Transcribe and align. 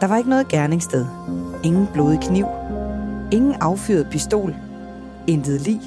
Der 0.00 0.06
var 0.06 0.16
ikke 0.16 0.30
noget 0.30 0.48
gerningssted. 0.48 1.06
Ingen 1.64 1.88
blodig 1.92 2.20
kniv. 2.20 2.46
Ingen 3.32 3.54
affyret 3.60 4.08
pistol. 4.10 4.54
Intet 5.26 5.60
lig. 5.60 5.80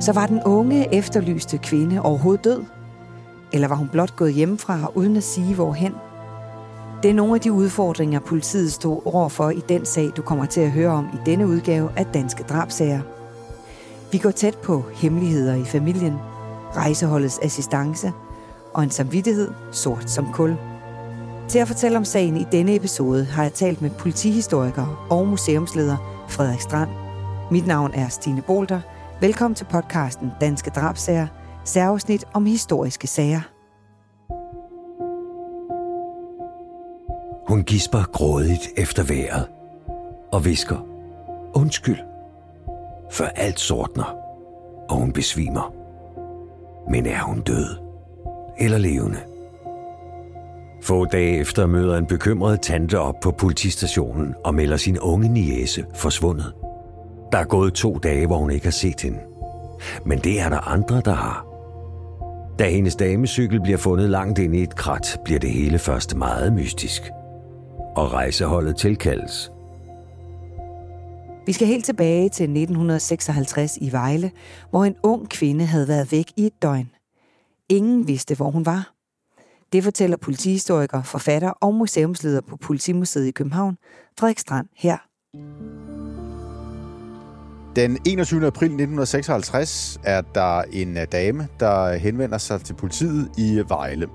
Så 0.00 0.12
var 0.12 0.26
den 0.26 0.42
unge, 0.42 0.94
efterlyste 0.94 1.58
kvinde 1.58 2.02
overhovedet 2.02 2.44
død? 2.44 2.64
Eller 3.52 3.68
var 3.68 3.76
hun 3.76 3.88
blot 3.88 4.16
gået 4.16 4.34
hjemmefra 4.34 4.90
uden 4.94 5.16
at 5.16 5.22
sige 5.22 5.54
hvorhen? 5.54 5.94
Det 7.02 7.10
er 7.10 7.14
nogle 7.14 7.34
af 7.34 7.40
de 7.40 7.52
udfordringer, 7.52 8.20
politiet 8.20 8.72
stod 8.72 9.00
overfor 9.04 9.50
i 9.50 9.62
den 9.68 9.84
sag, 9.84 10.10
du 10.16 10.22
kommer 10.22 10.46
til 10.46 10.60
at 10.60 10.70
høre 10.70 10.90
om 10.90 11.06
i 11.12 11.16
denne 11.26 11.46
udgave 11.46 11.90
af 11.96 12.06
Danske 12.06 12.42
Drabsager. 12.42 13.00
Vi 14.12 14.18
går 14.18 14.30
tæt 14.30 14.58
på 14.58 14.82
hemmeligheder 14.94 15.54
i 15.54 15.64
familien, 15.64 16.14
rejseholdets 16.76 17.38
assistance 17.42 18.12
og 18.74 18.82
en 18.82 18.90
samvittighed 18.90 19.50
sort 19.72 20.10
som 20.10 20.32
kul. 20.32 20.56
Til 21.48 21.58
at 21.58 21.68
fortælle 21.68 21.98
om 21.98 22.04
sagen 22.04 22.36
i 22.36 22.44
denne 22.52 22.74
episode 22.74 23.24
har 23.24 23.42
jeg 23.42 23.52
talt 23.52 23.82
med 23.82 23.90
politihistoriker 23.90 25.06
og 25.10 25.28
museumsleder 25.28 26.24
Frederik 26.28 26.60
Strand. 26.60 26.90
Mit 27.50 27.66
navn 27.66 27.94
er 27.94 28.08
Stine 28.08 28.42
Bolter. 28.42 28.80
Velkommen 29.20 29.54
til 29.54 29.64
podcasten 29.64 30.30
Danske 30.40 30.70
Drabsager, 30.70 31.26
særafsnit 31.64 32.24
om 32.32 32.46
historiske 32.46 33.06
sager. 33.06 33.40
Hun 37.48 37.62
gisper 37.62 38.04
grådigt 38.12 38.68
efter 38.76 39.02
vejret 39.02 39.48
og 40.32 40.44
visker, 40.44 40.86
undskyld, 41.54 41.98
for 43.10 43.24
alt 43.24 43.60
sortner, 43.60 44.16
og 44.90 44.96
hun 44.96 45.12
besvimer. 45.12 45.74
Men 46.90 47.06
er 47.06 47.22
hun 47.22 47.40
død 47.40 47.66
eller 48.58 48.78
levende? 48.78 49.33
Få 50.84 51.04
dage 51.04 51.38
efter 51.38 51.66
møder 51.66 51.98
en 51.98 52.06
bekymret 52.06 52.60
tante 52.60 52.98
op 52.98 53.14
på 53.22 53.30
politistationen 53.30 54.34
og 54.44 54.54
melder 54.54 54.76
sin 54.76 54.98
unge 54.98 55.28
niese 55.28 55.84
forsvundet. 55.94 56.52
Der 57.32 57.38
er 57.38 57.44
gået 57.44 57.74
to 57.74 57.98
dage, 57.98 58.26
hvor 58.26 58.38
hun 58.38 58.50
ikke 58.50 58.66
har 58.66 58.70
set 58.70 59.00
hende. 59.00 59.18
Men 60.06 60.18
det 60.18 60.40
er 60.40 60.48
der 60.48 60.58
andre, 60.58 61.02
der 61.04 61.14
har. 61.14 61.46
Da 62.58 62.68
hendes 62.68 62.96
damecykel 62.96 63.60
bliver 63.60 63.78
fundet 63.78 64.10
langt 64.10 64.38
inde 64.38 64.58
i 64.58 64.62
et 64.62 64.76
krat, 64.76 65.18
bliver 65.24 65.40
det 65.40 65.50
hele 65.50 65.78
først 65.78 66.16
meget 66.16 66.52
mystisk. 66.52 67.02
Og 67.96 68.12
rejseholdet 68.12 68.76
tilkaldes. 68.76 69.52
Vi 71.46 71.52
skal 71.52 71.66
helt 71.66 71.84
tilbage 71.84 72.28
til 72.28 72.44
1956 72.44 73.78
i 73.80 73.92
Vejle, 73.92 74.30
hvor 74.70 74.84
en 74.84 74.96
ung 75.02 75.28
kvinde 75.28 75.64
havde 75.64 75.88
været 75.88 76.12
væk 76.12 76.32
i 76.36 76.46
et 76.46 76.62
døgn. 76.62 76.90
Ingen 77.68 78.08
vidste, 78.08 78.34
hvor 78.34 78.50
hun 78.50 78.66
var. 78.66 78.93
Det 79.74 79.84
fortæller 79.84 80.16
politihistoriker, 80.16 81.02
forfatter 81.02 81.50
og 81.50 81.74
museumsleder 81.74 82.40
på 82.48 82.56
Politimuseet 82.56 83.26
i 83.26 83.30
København, 83.30 83.76
Frederik 84.18 84.38
Strand 84.38 84.66
her. 84.76 84.96
Den 87.76 87.98
21. 88.06 88.46
april 88.46 88.66
1956 88.66 90.00
er 90.04 90.20
der 90.20 90.62
en 90.62 90.96
øh, 90.96 91.06
dame, 91.12 91.48
der 91.60 91.92
henvender 91.92 92.38
sig 92.38 92.60
til 92.60 92.74
politiet 92.74 93.28
i 93.38 93.62
Vejle. 93.68 94.06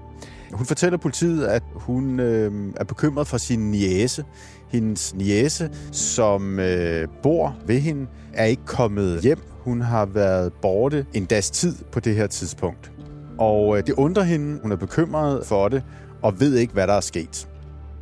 Hun 0.53 0.65
fortæller 0.65 0.97
politiet, 0.97 1.45
at 1.45 1.63
hun 1.75 2.19
øh, 2.19 2.73
er 2.75 2.83
bekymret 2.83 3.27
for 3.27 3.37
sin 3.37 3.71
niese. 3.71 4.25
Hendes 4.69 5.15
niese, 5.15 5.69
som 5.91 6.59
øh, 6.59 7.07
bor 7.23 7.55
ved 7.65 7.79
hende, 7.79 8.07
er 8.33 8.45
ikke 8.45 8.65
kommet 8.65 9.21
hjem. 9.21 9.39
Hun 9.63 9.81
har 9.81 10.05
været 10.05 10.53
borte 10.53 11.05
en 11.13 11.25
dags 11.25 11.49
tid 11.51 11.75
på 11.91 11.99
det 11.99 12.15
her 12.15 12.27
tidspunkt. 12.27 12.91
Og 13.39 13.77
øh, 13.77 13.87
det 13.87 13.93
undrer 13.93 14.23
hende. 14.23 14.59
Hun 14.61 14.71
er 14.71 14.75
bekymret 14.75 15.45
for 15.45 15.67
det 15.67 15.83
og 16.21 16.39
ved 16.39 16.55
ikke, 16.55 16.73
hvad 16.73 16.87
der 16.87 16.93
er 16.93 17.01
sket. 17.01 17.47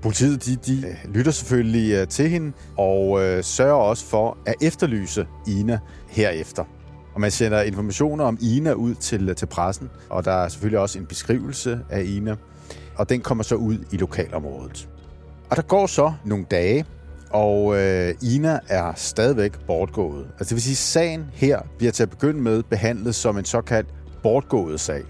Politiet 0.02 0.46
de, 0.46 0.56
de 0.56 0.88
øh, 0.88 1.14
lytter 1.14 1.32
selvfølgelig 1.32 1.94
øh, 1.94 2.08
til 2.08 2.30
hende 2.30 2.52
og 2.78 3.24
øh, 3.24 3.44
sørger 3.44 3.74
også 3.76 4.06
for 4.06 4.38
at 4.46 4.56
efterlyse 4.62 5.28
Ina 5.48 5.80
herefter. 6.08 6.64
Og 7.14 7.22
man 7.22 7.32
sender 7.32 7.62
informationer 7.62 8.24
om 8.24 8.38
Ina 8.42 8.72
ud 8.72 8.96
til, 8.96 9.36
til 9.36 9.46
pressen, 9.46 9.90
og 10.10 10.26
der 10.26 10.32
er 10.32 10.48
selvfølgelig 10.48 10.80
også 10.80 11.00
en 11.00 11.06
beskrivelse 11.06 11.80
af 11.90 12.04
Ina, 12.04 12.36
og 12.96 13.10
den 13.10 13.22
kommer 13.22 13.44
så 13.44 13.56
ud 13.56 13.78
i 13.92 13.98
lokalområdet. 13.98 14.90
Og 15.50 15.56
der 15.56 15.62
går 15.62 15.88
så 15.88 16.14
nogle 16.26 16.46
dage, 16.52 16.86
og 17.30 17.78
øh, 17.78 18.14
Ina 18.22 18.60
er 18.68 18.94
stadigvæk 18.96 19.60
bortgået. 19.68 20.28
Altså 20.40 20.44
det 20.44 20.52
vil 20.52 20.62
sige, 20.62 20.74
at 20.74 20.78
sagen 20.78 21.26
her 21.34 21.60
bliver 21.78 21.92
til 21.92 22.04
at 22.04 22.10
begynde 22.10 22.42
med 22.42 22.64
behandlet 22.64 23.16
som 23.16 23.38
en 23.38 23.46
såkaldt 23.46 23.90
bortgået 24.24 24.80
sag. 24.80 25.04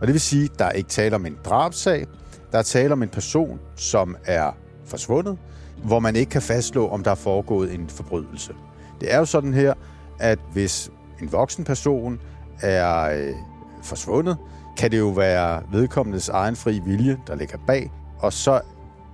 Og 0.00 0.06
det 0.06 0.12
vil 0.12 0.20
sige, 0.20 0.44
at 0.44 0.58
der 0.58 0.64
er 0.64 0.72
ikke 0.72 0.88
tale 0.88 1.14
om 1.14 1.26
en 1.26 1.36
drabsag, 1.44 2.06
der 2.52 2.58
er 2.58 2.62
tale 2.62 2.92
om 2.92 3.02
en 3.02 3.08
person, 3.08 3.60
som 3.76 4.16
er 4.24 4.56
forsvundet, 4.84 5.38
hvor 5.84 6.00
man 6.00 6.16
ikke 6.16 6.30
kan 6.30 6.42
fastslå, 6.42 6.88
om 6.88 7.02
der 7.02 7.10
er 7.10 7.14
foregået 7.14 7.74
en 7.74 7.88
forbrydelse. 7.88 8.52
Det 9.00 9.14
er 9.14 9.18
jo 9.18 9.24
sådan 9.24 9.54
her, 9.54 9.74
at 10.18 10.38
hvis 10.52 10.90
en 11.22 11.32
voksen 11.32 11.64
person 11.64 12.20
er 12.60 13.02
øh, 13.02 13.34
forsvundet, 13.82 14.36
kan 14.76 14.90
det 14.90 14.98
jo 14.98 15.08
være 15.08 15.62
vedkommendes 15.72 16.28
egen 16.28 16.56
fri 16.56 16.80
vilje, 16.86 17.18
der 17.26 17.34
ligger 17.34 17.58
bag. 17.66 17.92
Og 18.18 18.32
så, 18.32 18.60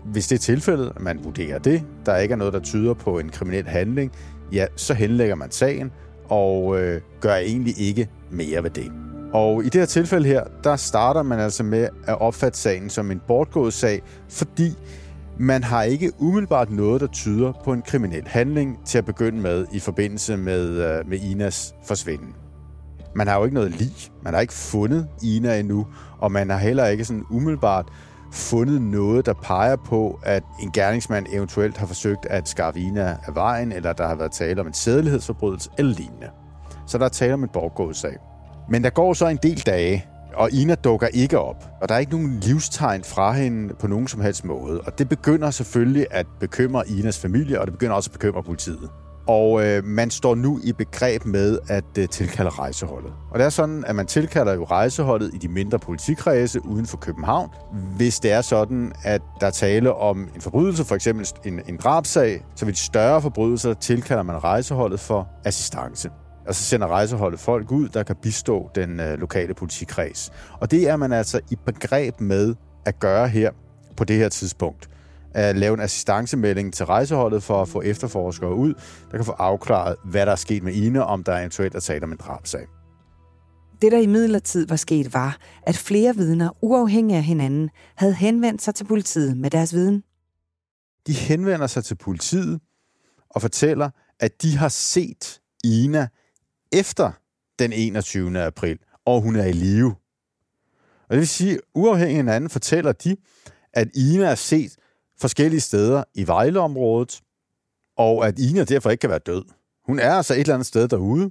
hvis 0.04 0.28
det 0.28 0.34
er 0.36 0.40
tilfældet, 0.40 0.92
at 0.96 1.02
man 1.02 1.24
vurderer 1.24 1.58
det, 1.58 1.82
der 2.06 2.16
ikke 2.16 2.32
er 2.32 2.36
noget, 2.36 2.52
der 2.52 2.60
tyder 2.60 2.94
på 2.94 3.18
en 3.18 3.28
kriminel 3.28 3.66
handling, 3.66 4.12
ja, 4.52 4.66
så 4.76 4.94
henlægger 4.94 5.34
man 5.34 5.50
sagen 5.50 5.92
og 6.28 6.80
øh, 6.80 7.00
gør 7.20 7.34
egentlig 7.34 7.80
ikke 7.80 8.08
mere 8.30 8.62
ved 8.62 8.70
det. 8.70 8.92
Og 9.36 9.64
i 9.64 9.68
det 9.68 9.80
her 9.80 9.86
tilfælde 9.86 10.28
her, 10.28 10.44
der 10.64 10.76
starter 10.76 11.22
man 11.22 11.40
altså 11.40 11.62
med 11.62 11.88
at 12.06 12.20
opfatte 12.20 12.58
sagen 12.58 12.90
som 12.90 13.10
en 13.10 13.20
bortgået 13.26 13.72
sag, 13.72 14.02
fordi 14.28 14.72
man 15.38 15.64
har 15.64 15.82
ikke 15.82 16.12
umiddelbart 16.18 16.70
noget, 16.70 17.00
der 17.00 17.06
tyder 17.06 17.52
på 17.64 17.72
en 17.72 17.82
kriminel 17.82 18.28
handling 18.28 18.78
til 18.86 18.98
at 18.98 19.04
begynde 19.04 19.40
med 19.40 19.66
i 19.72 19.78
forbindelse 19.78 20.36
med, 20.36 20.68
øh, 20.68 21.08
med 21.08 21.18
Inas 21.18 21.74
forsvinden. 21.86 22.34
Man 23.14 23.26
har 23.26 23.38
jo 23.38 23.44
ikke 23.44 23.54
noget 23.54 23.70
lig. 23.70 23.92
Man 24.22 24.34
har 24.34 24.40
ikke 24.40 24.52
fundet 24.52 25.08
Ina 25.22 25.58
endnu, 25.58 25.86
og 26.18 26.32
man 26.32 26.50
har 26.50 26.58
heller 26.58 26.86
ikke 26.86 27.04
sådan 27.04 27.24
umiddelbart 27.30 27.88
fundet 28.32 28.82
noget, 28.82 29.26
der 29.26 29.34
peger 29.42 29.76
på, 29.76 30.20
at 30.22 30.42
en 30.62 30.72
gerningsmand 30.72 31.26
eventuelt 31.32 31.76
har 31.76 31.86
forsøgt 31.86 32.26
at 32.26 32.48
skaffe 32.48 32.80
Ina 32.80 33.16
af 33.26 33.34
vejen, 33.34 33.72
eller 33.72 33.92
der 33.92 34.06
har 34.06 34.14
været 34.14 34.32
tale 34.32 34.60
om 34.60 34.66
en 34.66 34.74
sædelighedsforbrydelse 34.74 35.70
eller 35.78 35.94
lignende. 35.94 36.28
Så 36.86 36.98
der 36.98 37.04
er 37.04 37.08
tale 37.08 37.34
om 37.34 37.42
en 37.42 37.48
bortgået 37.48 37.96
sag. 37.96 38.16
Men 38.70 38.84
der 38.84 38.90
går 38.90 39.12
så 39.12 39.26
en 39.26 39.38
del 39.42 39.58
dage, 39.66 40.06
og 40.34 40.52
Ina 40.52 40.74
dukker 40.74 41.06
ikke 41.06 41.38
op. 41.38 41.70
Og 41.80 41.88
der 41.88 41.94
er 41.94 41.98
ikke 41.98 42.12
nogen 42.12 42.40
livstegn 42.40 43.04
fra 43.04 43.32
hende 43.32 43.74
på 43.74 43.86
nogen 43.86 44.08
som 44.08 44.20
helst 44.20 44.44
måde. 44.44 44.80
Og 44.80 44.98
det 44.98 45.08
begynder 45.08 45.50
selvfølgelig 45.50 46.06
at 46.10 46.26
bekymre 46.40 46.88
Inas 46.88 47.18
familie, 47.18 47.60
og 47.60 47.66
det 47.66 47.74
begynder 47.74 47.94
også 47.94 48.08
at 48.08 48.12
bekymre 48.12 48.42
politiet. 48.42 48.90
Og 49.28 49.66
øh, 49.66 49.84
man 49.84 50.10
står 50.10 50.34
nu 50.34 50.60
i 50.64 50.72
begreb 50.72 51.24
med 51.24 51.58
at 51.68 51.84
øh, 51.98 52.08
tilkalde 52.08 52.50
rejseholdet. 52.50 53.12
Og 53.30 53.38
det 53.38 53.44
er 53.44 53.50
sådan, 53.50 53.84
at 53.86 53.96
man 53.96 54.06
tilkalder 54.06 54.54
jo 54.54 54.64
rejseholdet 54.64 55.30
i 55.34 55.38
de 55.38 55.48
mindre 55.48 55.78
politikredse 55.78 56.64
uden 56.64 56.86
for 56.86 56.96
København, 56.96 57.50
hvis 57.96 58.20
det 58.20 58.32
er 58.32 58.40
sådan, 58.40 58.92
at 59.04 59.22
der 59.40 59.50
tale 59.50 59.94
om 59.94 60.28
en 60.34 60.40
forbrydelse, 60.40 60.84
for 60.84 60.94
eksempel 60.94 61.28
en, 61.44 61.60
en 61.68 61.76
drabsag, 61.76 62.44
så 62.56 62.64
ved 62.64 62.72
de 62.72 62.78
større 62.78 63.22
forbrydelser 63.22 63.74
tilkalder 63.74 64.22
man 64.22 64.44
rejseholdet 64.44 65.00
for 65.00 65.28
assistance. 65.44 66.10
Og 66.48 66.54
så 66.54 66.62
sender 66.62 66.86
rejseholdet 66.86 67.40
folk 67.40 67.72
ud, 67.72 67.88
der 67.88 68.02
kan 68.02 68.16
bistå 68.16 68.70
den 68.74 69.00
øh, 69.00 69.18
lokale 69.18 69.54
politikreds. 69.54 70.32
Og 70.60 70.70
det 70.70 70.88
er 70.88 70.96
man 70.96 71.12
altså 71.12 71.40
i 71.50 71.56
begreb 71.66 72.20
med 72.20 72.54
at 72.84 73.00
gøre 73.00 73.28
her 73.28 73.50
på 73.96 74.04
det 74.04 74.16
her 74.16 74.28
tidspunkt. 74.28 74.88
At 75.34 75.56
lave 75.56 75.74
en 75.74 75.80
assistancemelding 75.80 76.74
til 76.74 76.86
rejseholdet 76.86 77.42
for 77.42 77.62
at 77.62 77.68
få 77.68 77.82
efterforskere 77.82 78.54
ud, 78.54 78.74
der 79.10 79.16
kan 79.16 79.24
få 79.24 79.32
afklaret, 79.32 79.96
hvad 80.04 80.26
der 80.26 80.32
er 80.32 80.36
sket 80.36 80.62
med 80.62 80.72
Ine, 80.72 81.04
om 81.04 81.24
der 81.24 81.38
eventuelt 81.38 81.74
er 81.74 81.80
talt 81.80 82.04
om 82.04 82.12
en 82.12 82.18
drabsag. 82.18 82.66
Det, 83.82 83.92
der 83.92 83.98
i 83.98 84.06
midlertid 84.06 84.66
var 84.66 84.76
sket, 84.76 85.14
var, 85.14 85.36
at 85.62 85.76
flere 85.76 86.16
vidner, 86.16 86.50
uafhængige 86.62 87.16
af 87.16 87.22
hinanden, 87.22 87.70
havde 87.96 88.14
henvendt 88.14 88.62
sig 88.62 88.74
til 88.74 88.84
politiet 88.84 89.36
med 89.36 89.50
deres 89.50 89.74
viden. 89.74 90.02
De 91.06 91.12
henvender 91.12 91.66
sig 91.66 91.84
til 91.84 91.94
politiet 91.94 92.60
og 93.30 93.42
fortæller, 93.42 93.90
at 94.20 94.42
de 94.42 94.56
har 94.56 94.68
set 94.68 95.40
Ina 95.64 96.08
efter 96.72 97.12
den 97.58 97.72
21. 97.72 98.42
april, 98.42 98.78
og 99.04 99.20
hun 99.20 99.36
er 99.36 99.44
i 99.44 99.52
live. 99.52 99.94
Og 101.08 101.10
det 101.10 101.18
vil 101.18 101.28
sige, 101.28 101.58
uafhængig 101.74 102.14
af 102.14 102.16
hinanden 102.16 102.50
fortæller 102.50 102.92
de, 102.92 103.16
at 103.72 103.88
Ina 103.94 104.24
er 104.24 104.34
set 104.34 104.76
forskellige 105.20 105.60
steder 105.60 106.04
i 106.14 106.26
Vejleområdet, 106.26 107.20
og 107.96 108.26
at 108.26 108.38
Ina 108.38 108.64
derfor 108.64 108.90
ikke 108.90 109.00
kan 109.00 109.10
være 109.10 109.18
død. 109.18 109.44
Hun 109.86 109.98
er 109.98 110.12
altså 110.12 110.34
et 110.34 110.40
eller 110.40 110.54
andet 110.54 110.66
sted 110.66 110.88
derude, 110.88 111.30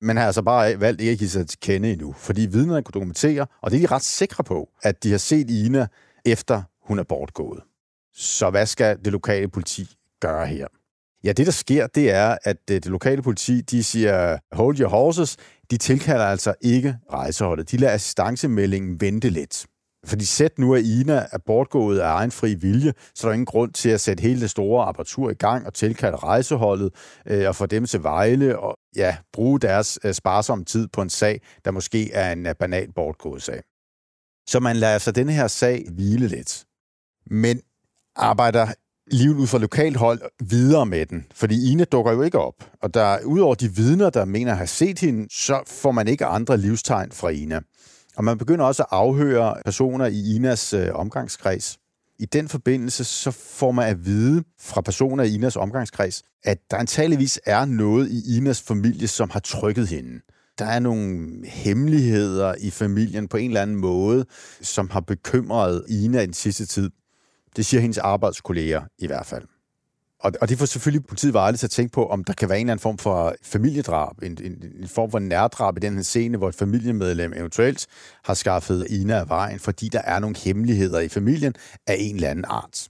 men 0.00 0.16
har 0.16 0.26
altså 0.26 0.42
bare 0.42 0.80
valgt 0.80 1.00
ikke 1.00 1.12
at 1.12 1.18
give 1.18 1.30
sig 1.30 1.48
til 1.48 1.58
kende 1.60 1.92
endnu, 1.92 2.12
fordi 2.12 2.46
vidnerne 2.46 2.82
kunne 2.82 2.92
dokumentere, 2.92 3.46
og 3.62 3.70
det 3.70 3.76
er 3.76 3.88
de 3.88 3.94
ret 3.94 4.02
sikre 4.02 4.44
på, 4.44 4.68
at 4.82 5.02
de 5.02 5.10
har 5.10 5.18
set 5.18 5.50
Ina 5.50 5.86
efter 6.24 6.62
hun 6.82 6.98
er 6.98 7.02
bortgået. 7.02 7.62
Så 8.14 8.50
hvad 8.50 8.66
skal 8.66 9.04
det 9.04 9.12
lokale 9.12 9.48
politi 9.48 9.94
gøre 10.20 10.46
her? 10.46 10.66
Ja, 11.24 11.32
det 11.32 11.46
der 11.46 11.52
sker, 11.52 11.86
det 11.86 12.10
er, 12.10 12.38
at 12.42 12.56
øh, 12.70 12.74
det 12.74 12.86
lokale 12.86 13.22
politi, 13.22 13.60
de 13.60 13.84
siger, 13.84 14.38
hold 14.52 14.80
your 14.80 14.88
horses, 14.88 15.36
de 15.70 15.76
tilkalder 15.76 16.24
altså 16.24 16.54
ikke 16.60 16.96
rejseholdet. 17.12 17.70
De 17.70 17.76
lader 17.76 17.92
assistancemeldingen 17.92 19.00
vente 19.00 19.30
lidt. 19.30 19.66
Fordi 20.06 20.24
sæt 20.24 20.58
nu, 20.58 20.74
at 20.74 20.84
Ina 20.84 21.26
er 21.32 21.38
bortgået 21.46 21.98
af 21.98 22.08
egen 22.08 22.30
fri 22.30 22.54
vilje, 22.54 22.92
så 23.14 23.26
er 23.26 23.30
der 23.30 23.34
ingen 23.34 23.46
grund 23.46 23.72
til 23.72 23.88
at 23.88 24.00
sætte 24.00 24.22
hele 24.22 24.40
det 24.40 24.50
store 24.50 24.84
apparatur 24.84 25.30
i 25.30 25.34
gang 25.34 25.66
og 25.66 25.74
tilkalde 25.74 26.16
rejseholdet 26.16 26.94
øh, 27.26 27.48
og 27.48 27.56
få 27.56 27.66
dem 27.66 27.86
til 27.86 28.02
Vejle 28.02 28.58
og 28.58 28.78
ja, 28.96 29.16
bruge 29.32 29.60
deres 29.60 29.98
øh, 30.04 30.14
sparsomme 30.14 30.64
tid 30.64 30.88
på 30.88 31.02
en 31.02 31.10
sag, 31.10 31.40
der 31.64 31.70
måske 31.70 32.12
er 32.12 32.32
en 32.32 32.46
øh, 32.46 32.54
banal 32.54 32.92
bortgået 32.92 33.42
sag. 33.42 33.62
Så 34.48 34.60
man 34.60 34.76
lader 34.76 34.92
altså 34.92 35.12
denne 35.12 35.32
her 35.32 35.46
sag 35.46 35.84
hvile 35.92 36.28
lidt. 36.28 36.64
Men 37.30 37.60
arbejder 38.16 38.66
livet 39.10 39.34
ud 39.34 39.46
fra 39.46 39.58
lokalt 39.58 39.96
hold 39.96 40.20
videre 40.40 40.86
med 40.86 41.06
den. 41.06 41.26
Fordi 41.34 41.70
Ine 41.70 41.84
dukker 41.84 42.12
jo 42.12 42.22
ikke 42.22 42.38
op. 42.38 42.54
Og 42.82 42.94
der, 42.94 43.18
udover 43.24 43.54
de 43.54 43.74
vidner, 43.74 44.10
der 44.10 44.24
mener 44.24 44.50
at 44.50 44.56
have 44.56 44.66
set 44.66 44.98
hende, 44.98 45.26
så 45.30 45.62
får 45.66 45.92
man 45.92 46.08
ikke 46.08 46.26
andre 46.26 46.56
livstegn 46.56 47.12
fra 47.12 47.28
Ina. 47.28 47.60
Og 48.16 48.24
man 48.24 48.38
begynder 48.38 48.64
også 48.64 48.82
at 48.82 48.88
afhøre 48.90 49.54
personer 49.64 50.06
i 50.06 50.34
Inas 50.34 50.72
øh, 50.72 50.88
omgangskreds. 50.94 51.78
I 52.18 52.24
den 52.24 52.48
forbindelse 52.48 53.04
så 53.04 53.30
får 53.30 53.72
man 53.72 53.88
at 53.88 54.06
vide 54.06 54.44
fra 54.60 54.80
personer 54.80 55.24
i 55.24 55.34
Inas 55.34 55.56
omgangskreds, 55.56 56.22
at 56.44 56.58
der 56.70 56.76
antageligvis 56.76 57.40
er 57.46 57.64
noget 57.64 58.10
i 58.10 58.36
Inas 58.36 58.62
familie, 58.62 59.08
som 59.08 59.30
har 59.30 59.40
trykket 59.40 59.88
hende. 59.88 60.20
Der 60.58 60.64
er 60.64 60.78
nogle 60.78 61.28
hemmeligheder 61.44 62.54
i 62.60 62.70
familien 62.70 63.28
på 63.28 63.36
en 63.36 63.50
eller 63.50 63.62
anden 63.62 63.76
måde, 63.76 64.24
som 64.62 64.90
har 64.90 65.00
bekymret 65.00 65.84
Ina 65.88 66.20
i 66.20 66.26
den 66.26 66.34
sidste 66.34 66.66
tid. 66.66 66.90
Det 67.56 67.66
siger 67.66 67.80
hendes 67.80 67.98
arbejdskolleger 67.98 68.82
i 68.98 69.06
hvert 69.06 69.26
fald. 69.26 69.42
Og, 70.20 70.32
og 70.40 70.48
det 70.48 70.58
får 70.58 70.66
selvfølgelig 70.66 71.06
politiet 71.06 71.34
Vejle 71.34 71.56
til 71.56 71.66
at 71.66 71.70
tænke 71.70 71.92
på, 71.92 72.06
om 72.06 72.24
der 72.24 72.32
kan 72.32 72.48
være 72.48 72.58
en 72.58 72.66
eller 72.66 72.72
anden 72.72 72.82
form 72.82 72.98
for 72.98 73.34
familiedrab, 73.42 74.22
en, 74.22 74.38
en, 74.44 74.64
en 74.80 74.88
form 74.88 75.10
for 75.10 75.18
nærdrab 75.18 75.76
i 75.76 75.80
den 75.80 75.94
her 75.94 76.02
scene, 76.02 76.38
hvor 76.38 76.48
et 76.48 76.54
familiemedlem 76.54 77.32
eventuelt 77.32 77.86
har 78.24 78.34
skaffet 78.34 78.86
Ina 78.90 79.14
af 79.14 79.28
vejen, 79.28 79.58
fordi 79.58 79.88
der 79.88 80.00
er 80.00 80.18
nogle 80.18 80.36
hemmeligheder 80.38 81.00
i 81.00 81.08
familien 81.08 81.54
af 81.86 81.96
en 81.98 82.14
eller 82.14 82.28
anden 82.28 82.44
art. 82.48 82.88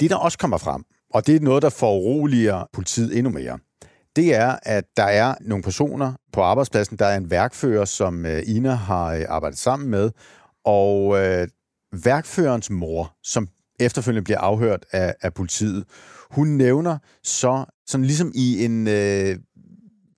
Det, 0.00 0.10
der 0.10 0.16
også 0.16 0.38
kommer 0.38 0.58
frem, 0.58 0.84
og 1.10 1.26
det 1.26 1.36
er 1.36 1.40
noget, 1.40 1.62
der 1.62 1.70
foruroliger 1.70 2.64
politiet 2.72 3.18
endnu 3.18 3.32
mere, 3.32 3.58
det 4.16 4.34
er, 4.34 4.56
at 4.62 4.84
der 4.96 5.04
er 5.04 5.34
nogle 5.40 5.62
personer 5.62 6.12
på 6.32 6.42
arbejdspladsen, 6.42 6.96
der 6.96 7.06
er 7.06 7.16
en 7.16 7.30
værkfører, 7.30 7.84
som 7.84 8.26
øh, 8.26 8.42
Ina 8.46 8.74
har 8.74 9.14
øh, 9.14 9.24
arbejdet 9.28 9.58
sammen 9.58 9.90
med, 9.90 10.10
og 10.64 11.18
øh, 11.18 11.48
værkførerens 12.04 12.70
mor, 12.70 13.16
som 13.22 13.48
efterfølgende 13.80 14.24
bliver 14.24 14.38
afhørt 14.38 14.86
af, 14.92 15.14
af 15.20 15.34
politiet, 15.34 15.84
hun 16.30 16.48
nævner 16.48 16.98
så, 17.22 17.64
sådan 17.86 18.04
ligesom 18.04 18.32
i 18.34 18.64
en 18.64 18.88
øh, 18.88 19.36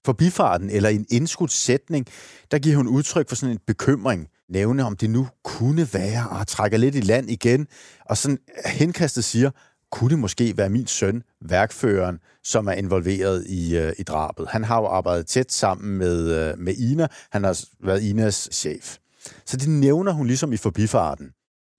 forbifarten 0.04 0.70
eller 0.70 0.88
en 0.88 1.06
indskudt 1.10 1.52
sætning, 1.52 2.06
der 2.50 2.58
giver 2.58 2.76
hun 2.76 2.88
udtryk 2.88 3.28
for 3.28 3.36
sådan 3.36 3.52
en 3.52 3.60
bekymring, 3.66 4.28
nævne 4.48 4.84
om 4.84 4.96
det 4.96 5.10
nu 5.10 5.28
kunne 5.44 5.88
være, 5.92 6.28
og 6.28 6.46
trækker 6.46 6.78
lidt 6.78 6.94
i 6.94 7.00
land 7.00 7.30
igen, 7.30 7.66
og 8.06 8.16
sådan 8.16 8.38
henkastet 8.66 9.24
siger, 9.24 9.50
kunne 9.92 10.10
det 10.10 10.18
måske 10.18 10.56
være 10.56 10.68
min 10.68 10.86
søn, 10.86 11.22
værkføreren, 11.40 12.18
som 12.44 12.66
er 12.66 12.72
involveret 12.72 13.46
i, 13.46 13.76
øh, 13.76 13.92
i 13.98 14.02
drabet. 14.02 14.48
Han 14.48 14.64
har 14.64 14.80
jo 14.80 14.86
arbejdet 14.86 15.26
tæt 15.26 15.52
sammen 15.52 15.98
med, 15.98 16.30
øh, 16.30 16.58
med 16.58 16.74
Ina. 16.74 17.06
Han 17.30 17.44
har 17.44 17.64
været 17.84 18.02
Inas 18.02 18.48
chef. 18.52 18.96
Så 19.46 19.56
det 19.56 19.68
nævner 19.68 20.12
hun 20.12 20.26
ligesom 20.26 20.52
i 20.52 20.56
forbifarten. 20.56 21.30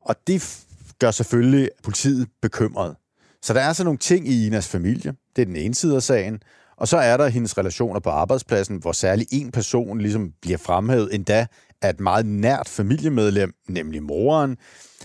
Og 0.01 0.15
det 0.27 0.65
gør 1.00 1.12
selvfølgelig 1.12 1.69
politiet 1.84 2.28
bekymret. 2.42 2.95
Så 3.42 3.54
der 3.54 3.62
er 3.62 3.74
så 3.74 3.84
nogle 3.84 4.00
ting 4.00 4.28
i 4.28 4.45
Inas 4.48 4.68
familie. 4.68 5.13
Det 5.36 5.42
er 5.42 5.45
den 5.45 5.56
ene 5.56 5.75
side 5.75 5.95
af 5.95 6.04
sagen. 6.04 6.42
Og 6.78 6.88
så 6.88 6.98
er 6.98 7.18
der 7.18 7.28
hendes 7.28 7.57
relationer 7.57 8.00
på 8.00 8.10
arbejdspladsen, 8.10 8.78
hvor 8.78 8.92
særlig 8.92 9.28
en 9.31 9.51
person 9.51 9.98
ligesom 9.98 10.31
bliver 10.42 10.57
fremhævet, 10.57 11.16
endda 11.16 11.48
af 11.81 11.90
et 11.90 12.00
meget 12.00 12.25
nært 12.25 12.69
familiemedlem, 12.69 13.54
nemlig 13.69 14.04
moren, 14.04 14.57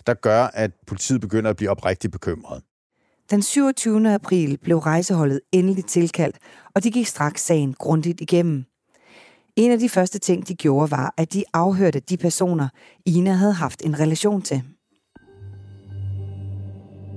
der 0.07 0.15
gør, 0.15 0.45
at 0.45 0.71
politiet 0.87 1.21
begynder 1.21 1.51
at 1.51 1.57
blive 1.57 1.71
oprigtigt 1.71 2.13
bekymret. 2.13 2.63
Den 3.31 3.43
27. 3.43 4.15
april 4.15 4.59
blev 4.63 4.79
rejseholdet 4.79 5.41
endelig 5.53 5.85
tilkaldt, 5.85 6.37
og 6.75 6.85
de 6.85 6.91
gik 6.91 7.07
straks 7.07 7.43
sagen 7.43 7.75
grundigt 7.75 8.21
igennem. 8.21 8.65
En 9.57 9.71
af 9.71 9.79
de 9.79 9.89
første 9.89 10.19
ting, 10.19 10.49
de 10.49 10.55
gjorde, 10.55 10.91
var, 10.91 11.15
at 11.17 11.33
de 11.33 11.45
afhørte 11.53 12.01
de 12.01 12.17
personer, 12.17 12.69
Ina 13.07 13.33
havde 13.33 13.53
haft 13.53 13.83
en 13.85 14.01
relation 14.01 14.43
til. 14.43 14.63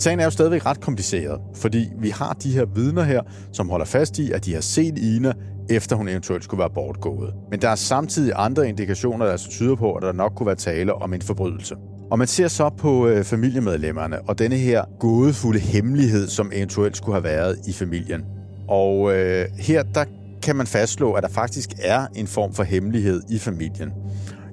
Sagen 0.02 0.20
er 0.20 0.24
jo 0.24 0.30
stadigvæk 0.30 0.66
ret 0.66 0.82
kompliceret, 0.82 1.42
fordi 1.56 1.90
vi 2.00 2.10
har 2.10 2.34
de 2.34 2.52
her 2.52 2.66
vidner 2.76 3.04
her, 3.04 3.22
som 3.54 3.70
holder 3.70 3.86
fast 3.86 4.20
i, 4.20 4.32
at 4.32 4.46
de 4.46 4.54
har 4.54 4.62
set 4.62 4.98
Ina, 4.98 5.34
efter 5.70 5.96
hun 5.96 6.08
eventuelt 6.08 6.44
skulle 6.44 6.60
være 6.60 6.70
bortgået. 6.70 7.34
Men 7.52 7.62
der 7.62 7.70
er 7.70 7.76
samtidig 7.76 8.34
andre 8.36 8.70
indikationer, 8.70 9.26
der 9.26 9.32
altså 9.32 9.50
tyder 9.50 9.76
på, 9.76 9.94
at 9.94 10.04
der 10.04 10.12
nok 10.12 10.32
kunne 10.36 10.48
være 10.48 10.56
tale 10.56 10.94
om 10.94 11.14
en 11.14 11.22
forbrydelse. 11.22 11.76
Og 12.12 12.18
man 12.20 12.28
ser 12.28 12.48
så 12.48 12.70
på 12.78 13.08
øh, 13.08 13.24
familiemedlemmerne 13.24 14.22
og 14.22 14.40
denne 14.40 14.56
her 14.56 14.84
gådefulde 15.00 15.60
hemmelighed, 15.60 16.28
som 16.28 16.52
eventuelt 16.54 16.98
skulle 16.98 17.16
have 17.16 17.24
været 17.24 17.58
i 17.68 17.74
familien. 17.74 18.22
Og 18.68 19.14
øh, 19.14 19.46
her 19.60 19.84
der 19.84 20.06
kan 20.44 20.56
man 20.56 20.68
fastslå, 20.68 21.14
at 21.14 21.24
der 21.24 21.30
faktisk 21.30 21.70
er 21.82 22.08
en 22.16 22.28
form 22.28 22.54
for 22.54 22.64
hemmelighed 22.64 23.22
i 23.30 23.40
familien. 23.40 23.90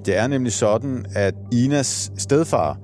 Det 0.06 0.17
er 0.17 0.27
nemlig 0.27 0.53
sådan, 0.53 1.06
at 1.15 1.35
Inas 1.53 2.12
stedfar 2.19 2.79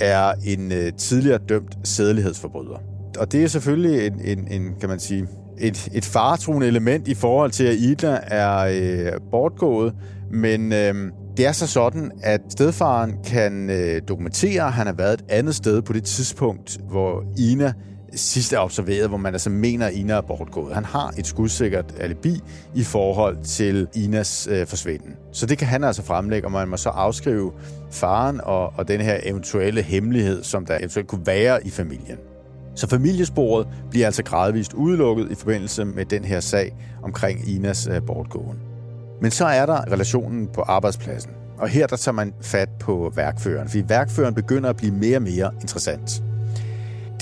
er 0.00 0.32
en 0.44 0.72
øh, 0.72 0.92
tidligere 0.92 1.38
dømt 1.48 1.76
sædelighedsforbryder. 1.84 2.82
Og 3.18 3.32
det 3.32 3.42
er 3.42 3.48
selvfølgelig 3.48 4.06
en, 4.06 4.20
en, 4.24 4.48
en 4.50 4.74
kan 4.80 4.88
man 4.88 4.98
sige, 4.98 5.26
et, 5.58 5.88
et 5.94 6.04
faretruende 6.04 6.66
element 6.66 7.08
i 7.08 7.14
forhold 7.14 7.50
til, 7.50 7.64
at 7.64 7.74
Ida 7.74 8.18
er 8.22 8.58
øh, 8.58 9.20
bortgået, 9.30 9.94
men 10.30 10.72
øh, 10.72 10.94
det 11.36 11.46
er 11.46 11.52
så 11.52 11.66
sådan, 11.66 12.10
at 12.22 12.40
stedfaren 12.48 13.12
kan 13.24 13.70
øh, 13.70 14.02
dokumentere, 14.08 14.66
at 14.66 14.72
han 14.72 14.86
har 14.86 14.94
været 14.94 15.14
et 15.14 15.24
andet 15.28 15.54
sted 15.54 15.82
på 15.82 15.92
det 15.92 16.04
tidspunkt, 16.04 16.78
hvor 16.90 17.24
Ina 17.38 17.72
sidst 18.14 18.52
er 18.52 18.58
observeret, 18.58 19.08
hvor 19.08 19.18
man 19.18 19.32
altså 19.32 19.50
mener, 19.50 19.86
at 19.86 19.92
Ina 19.92 20.12
er 20.12 20.20
bortgået. 20.20 20.74
Han 20.74 20.84
har 20.84 21.14
et 21.18 21.26
skudsikkert 21.26 21.94
alibi 22.00 22.40
i 22.74 22.82
forhold 22.82 23.36
til 23.44 23.88
Inas 23.94 24.48
øh, 24.50 24.66
forsvinden. 24.66 25.16
Så 25.32 25.46
det 25.46 25.58
kan 25.58 25.68
han 25.68 25.84
altså 25.84 26.02
fremlægge, 26.02 26.48
og 26.48 26.52
man 26.52 26.68
må 26.68 26.76
så 26.76 26.88
afskrive 26.88 27.52
faren 27.90 28.40
og, 28.44 28.72
og 28.76 28.88
den 28.88 29.00
her 29.00 29.20
eventuelle 29.22 29.82
hemmelighed, 29.82 30.42
som 30.42 30.66
der 30.66 30.78
eventuelt 30.78 31.08
kunne 31.08 31.26
være 31.26 31.66
i 31.66 31.70
familien. 31.70 32.18
Så 32.74 32.88
familiesporet 32.88 33.68
bliver 33.90 34.06
altså 34.06 34.22
gradvist 34.22 34.72
udelukket 34.72 35.30
i 35.30 35.34
forbindelse 35.34 35.84
med 35.84 36.04
den 36.04 36.24
her 36.24 36.40
sag 36.40 36.76
omkring 37.02 37.48
Inas 37.48 37.86
øh, 37.86 38.02
bortgåen. 38.06 38.58
Men 39.20 39.30
så 39.30 39.44
er 39.46 39.66
der 39.66 39.92
relationen 39.92 40.48
på 40.54 40.60
arbejdspladsen. 40.60 41.30
Og 41.58 41.68
her 41.68 41.86
der 41.86 41.96
tager 41.96 42.14
man 42.14 42.34
fat 42.40 42.68
på 42.80 43.12
værkføreren, 43.16 43.68
fordi 43.68 43.84
værkføreren 43.88 44.34
begynder 44.34 44.70
at 44.70 44.76
blive 44.76 44.92
mere 44.92 45.16
og 45.16 45.22
mere 45.22 45.50
interessant. 45.60 46.22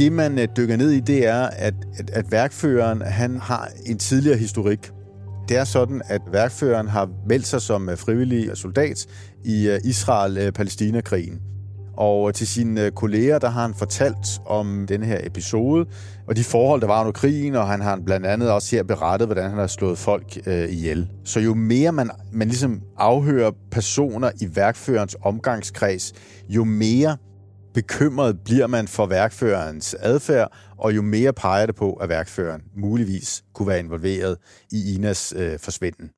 Det, 0.00 0.12
man 0.12 0.38
øh, 0.38 0.48
dykker 0.56 0.76
ned 0.76 0.90
i, 0.90 1.00
det 1.00 1.26
er, 1.26 1.42
at, 1.42 1.74
at, 1.98 2.10
at 2.10 2.32
værkføreren 2.32 3.02
han 3.02 3.36
har 3.36 3.68
en 3.86 3.98
tidligere 3.98 4.38
historik. 4.38 4.92
Det 5.48 5.56
er 5.56 5.64
sådan, 5.64 6.02
at 6.04 6.20
værkføreren 6.32 6.88
har 6.88 7.08
meldt 7.28 7.46
sig 7.46 7.62
som 7.62 7.88
øh, 7.88 7.98
frivillig 7.98 8.50
soldat 8.54 9.06
i 9.44 9.68
øh, 9.68 9.80
Israel-Palæstina-krigen. 9.84 11.40
Og 11.96 12.34
til 12.34 12.46
sine 12.46 12.90
kolleger, 12.90 13.38
der 13.38 13.48
har 13.48 13.62
han 13.62 13.74
fortalt 13.74 14.40
om 14.46 14.86
den 14.88 15.02
her 15.02 15.18
episode, 15.22 15.86
og 16.28 16.36
de 16.36 16.44
forhold, 16.44 16.80
der 16.80 16.86
var 16.86 17.00
under 17.00 17.12
krigen, 17.12 17.54
og 17.54 17.68
han 17.68 17.80
har 17.80 17.98
blandt 18.06 18.26
andet 18.26 18.50
også 18.50 18.76
her 18.76 18.82
berettet, 18.82 19.28
hvordan 19.28 19.50
han 19.50 19.58
har 19.58 19.66
slået 19.66 19.98
folk 19.98 20.38
øh, 20.46 20.72
ihjel. 20.72 21.08
Så 21.24 21.40
jo 21.40 21.54
mere 21.54 21.92
man, 21.92 22.10
man 22.32 22.48
ligesom 22.48 22.80
afhører 22.98 23.50
personer 23.70 24.30
i 24.40 24.56
værkførens 24.56 25.16
omgangskreds, 25.22 26.12
jo 26.48 26.64
mere 26.64 27.16
bekymret 27.74 28.40
bliver 28.44 28.66
man 28.66 28.88
for 28.88 29.06
værkførerens 29.06 29.94
adfærd, 29.94 30.52
og 30.78 30.96
jo 30.96 31.02
mere 31.02 31.32
peger 31.32 31.66
det 31.66 31.74
på, 31.74 31.92
at 31.92 32.08
værkføreren 32.08 32.62
muligvis 32.76 33.44
kunne 33.54 33.68
være 33.68 33.78
involveret 33.78 34.38
i 34.72 34.94
Inas 34.94 35.34
øh, 35.36 35.58
forsvinden. 35.58 36.10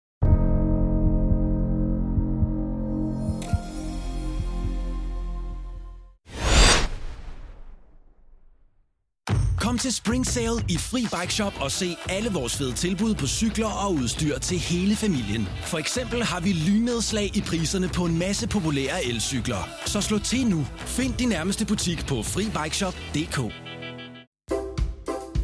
Kom 9.73 9.79
til 9.79 9.95
Spring 9.95 10.27
Sale 10.27 10.65
i 10.69 10.77
Fri 10.77 11.01
Bike 11.01 11.35
Shop 11.35 11.53
og 11.61 11.73
se 11.73 11.97
alle 12.09 12.31
vores 12.31 12.57
fede 12.57 12.73
tilbud 12.73 13.15
på 13.15 13.27
cykler 13.27 13.67
og 13.87 13.95
udstyr 13.95 14.39
til 14.39 14.59
hele 14.59 14.97
familien. 14.97 15.49
For 15.65 15.79
eksempel 15.79 16.23
har 16.23 16.41
vi 16.41 16.53
lynedslag 16.53 17.37
i 17.37 17.41
priserne 17.41 17.89
på 17.89 18.05
en 18.05 18.19
masse 18.19 18.49
populære 18.49 19.05
elcykler. 19.05 19.69
Så 19.87 20.01
slå 20.01 20.19
til 20.19 20.47
nu. 20.47 20.67
Find 20.79 21.15
din 21.15 21.29
nærmeste 21.29 21.67
butik 21.67 22.07
på 22.07 22.23
FriBikeShop.dk 22.23 23.39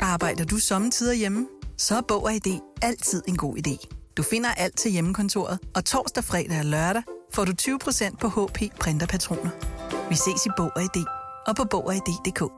Arbejder 0.01 0.45
du 0.45 0.59
sommetider 0.59 1.15
hjemme? 1.15 1.47
Så 1.79 1.97
er 1.97 2.03
Bog 2.09 2.25
og 2.25 2.35
ID 2.35 2.61
altid 2.83 3.23
en 3.29 3.37
god 3.37 3.57
idé. 3.57 3.89
Du 4.17 4.23
finder 4.23 4.51
alt 4.51 4.79
til 4.79 4.91
hjemmekontoret, 4.91 5.59
og 5.75 5.85
torsdag, 5.85 6.25
fredag 6.25 6.59
og 6.59 6.65
lørdag 6.65 7.03
får 7.35 7.45
du 7.45 7.53
20% 7.63 8.17
på 8.17 8.29
HP 8.29 8.59
printerpatroner. 8.81 9.51
Vi 10.09 10.15
ses 10.15 10.47
i 10.47 10.51
Bog 10.57 10.71
og 10.77 10.83
ID 10.83 11.05
og 11.47 11.57
på 11.57 11.65
Bog 11.65 11.87
og 11.87 11.95
ID.dk. 11.95 12.58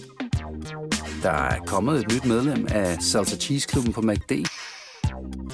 der 1.23 1.31
er 1.31 1.59
kommet 1.65 1.99
et 1.99 2.13
nyt 2.13 2.25
medlem 2.25 2.67
af 2.71 2.97
Salsa 3.01 3.37
Cheese 3.37 3.67
Klubben 3.67 3.93
på 3.93 4.01
MACD. 4.01 4.31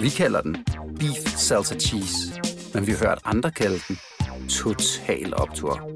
Vi 0.02 0.10
kalder 0.10 0.42
den 0.42 0.58
Beef 1.00 1.38
Salsa 1.38 1.76
Cheese, 1.76 2.42
men 2.74 2.88
vi 2.88 2.92
har 2.92 3.08
hørt 3.08 3.20
andre 3.26 3.52
kalde 3.52 3.80
den 3.88 3.98
Total 4.50 5.34
Optor. 5.34 5.92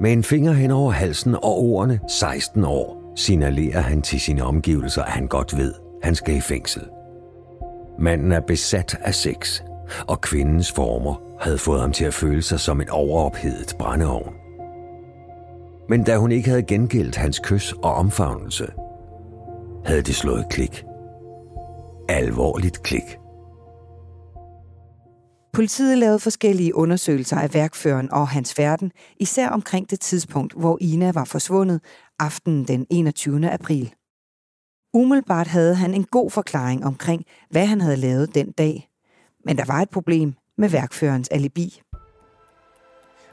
Med 0.00 0.12
en 0.12 0.24
finger 0.24 0.52
hen 0.52 0.70
over 0.70 0.90
halsen 0.92 1.34
og 1.34 1.58
ordene 1.58 2.00
16 2.08 2.64
år, 2.64 3.12
signalerer 3.16 3.80
han 3.80 4.02
til 4.02 4.20
sine 4.20 4.44
omgivelser, 4.44 5.02
at 5.02 5.12
han 5.12 5.26
godt 5.26 5.56
ved, 5.56 5.74
han 6.02 6.14
skal 6.14 6.36
i 6.36 6.40
fængsel. 6.40 6.82
Manden 7.98 8.32
er 8.32 8.40
besat 8.40 8.98
af 9.00 9.14
sex, 9.14 9.62
og 10.08 10.20
kvindens 10.20 10.72
former 10.72 11.14
havde 11.40 11.58
fået 11.58 11.80
ham 11.80 11.92
til 11.92 12.04
at 12.04 12.14
føle 12.14 12.42
sig 12.42 12.60
som 12.60 12.80
en 12.80 12.88
overophedet 12.88 13.74
brændeovn. 13.78 14.34
Men 15.88 16.04
da 16.04 16.16
hun 16.16 16.32
ikke 16.32 16.48
havde 16.48 16.62
gengældt 16.62 17.16
hans 17.16 17.38
kys 17.38 17.72
og 17.72 17.94
omfavnelse, 17.94 18.66
havde 19.84 20.02
det 20.02 20.14
slået 20.14 20.46
klik. 20.50 20.84
Alvorligt 22.08 22.82
klik. 22.82 23.18
Politiet 25.52 25.98
lavede 25.98 26.18
forskellige 26.18 26.74
undersøgelser 26.74 27.36
af 27.36 27.54
værkføreren 27.54 28.12
og 28.12 28.28
hans 28.28 28.54
færden, 28.54 28.92
især 29.20 29.48
omkring 29.48 29.90
det 29.90 30.00
tidspunkt, 30.00 30.54
hvor 30.56 30.78
Ina 30.80 31.12
var 31.12 31.24
forsvundet 31.24 31.80
aftenen 32.18 32.64
den 32.64 32.86
21. 32.90 33.50
april. 33.50 33.94
Umiddelbart 34.94 35.46
havde 35.46 35.74
han 35.74 35.94
en 35.94 36.04
god 36.04 36.30
forklaring 36.30 36.84
omkring, 36.84 37.24
hvad 37.50 37.66
han 37.66 37.80
havde 37.80 37.96
lavet 37.96 38.34
den 38.34 38.52
dag. 38.52 38.88
Men 39.46 39.58
der 39.58 39.64
var 39.66 39.80
et 39.80 39.90
problem 39.90 40.34
med 40.58 40.68
værkførens 40.68 41.28
alibi. 41.28 41.82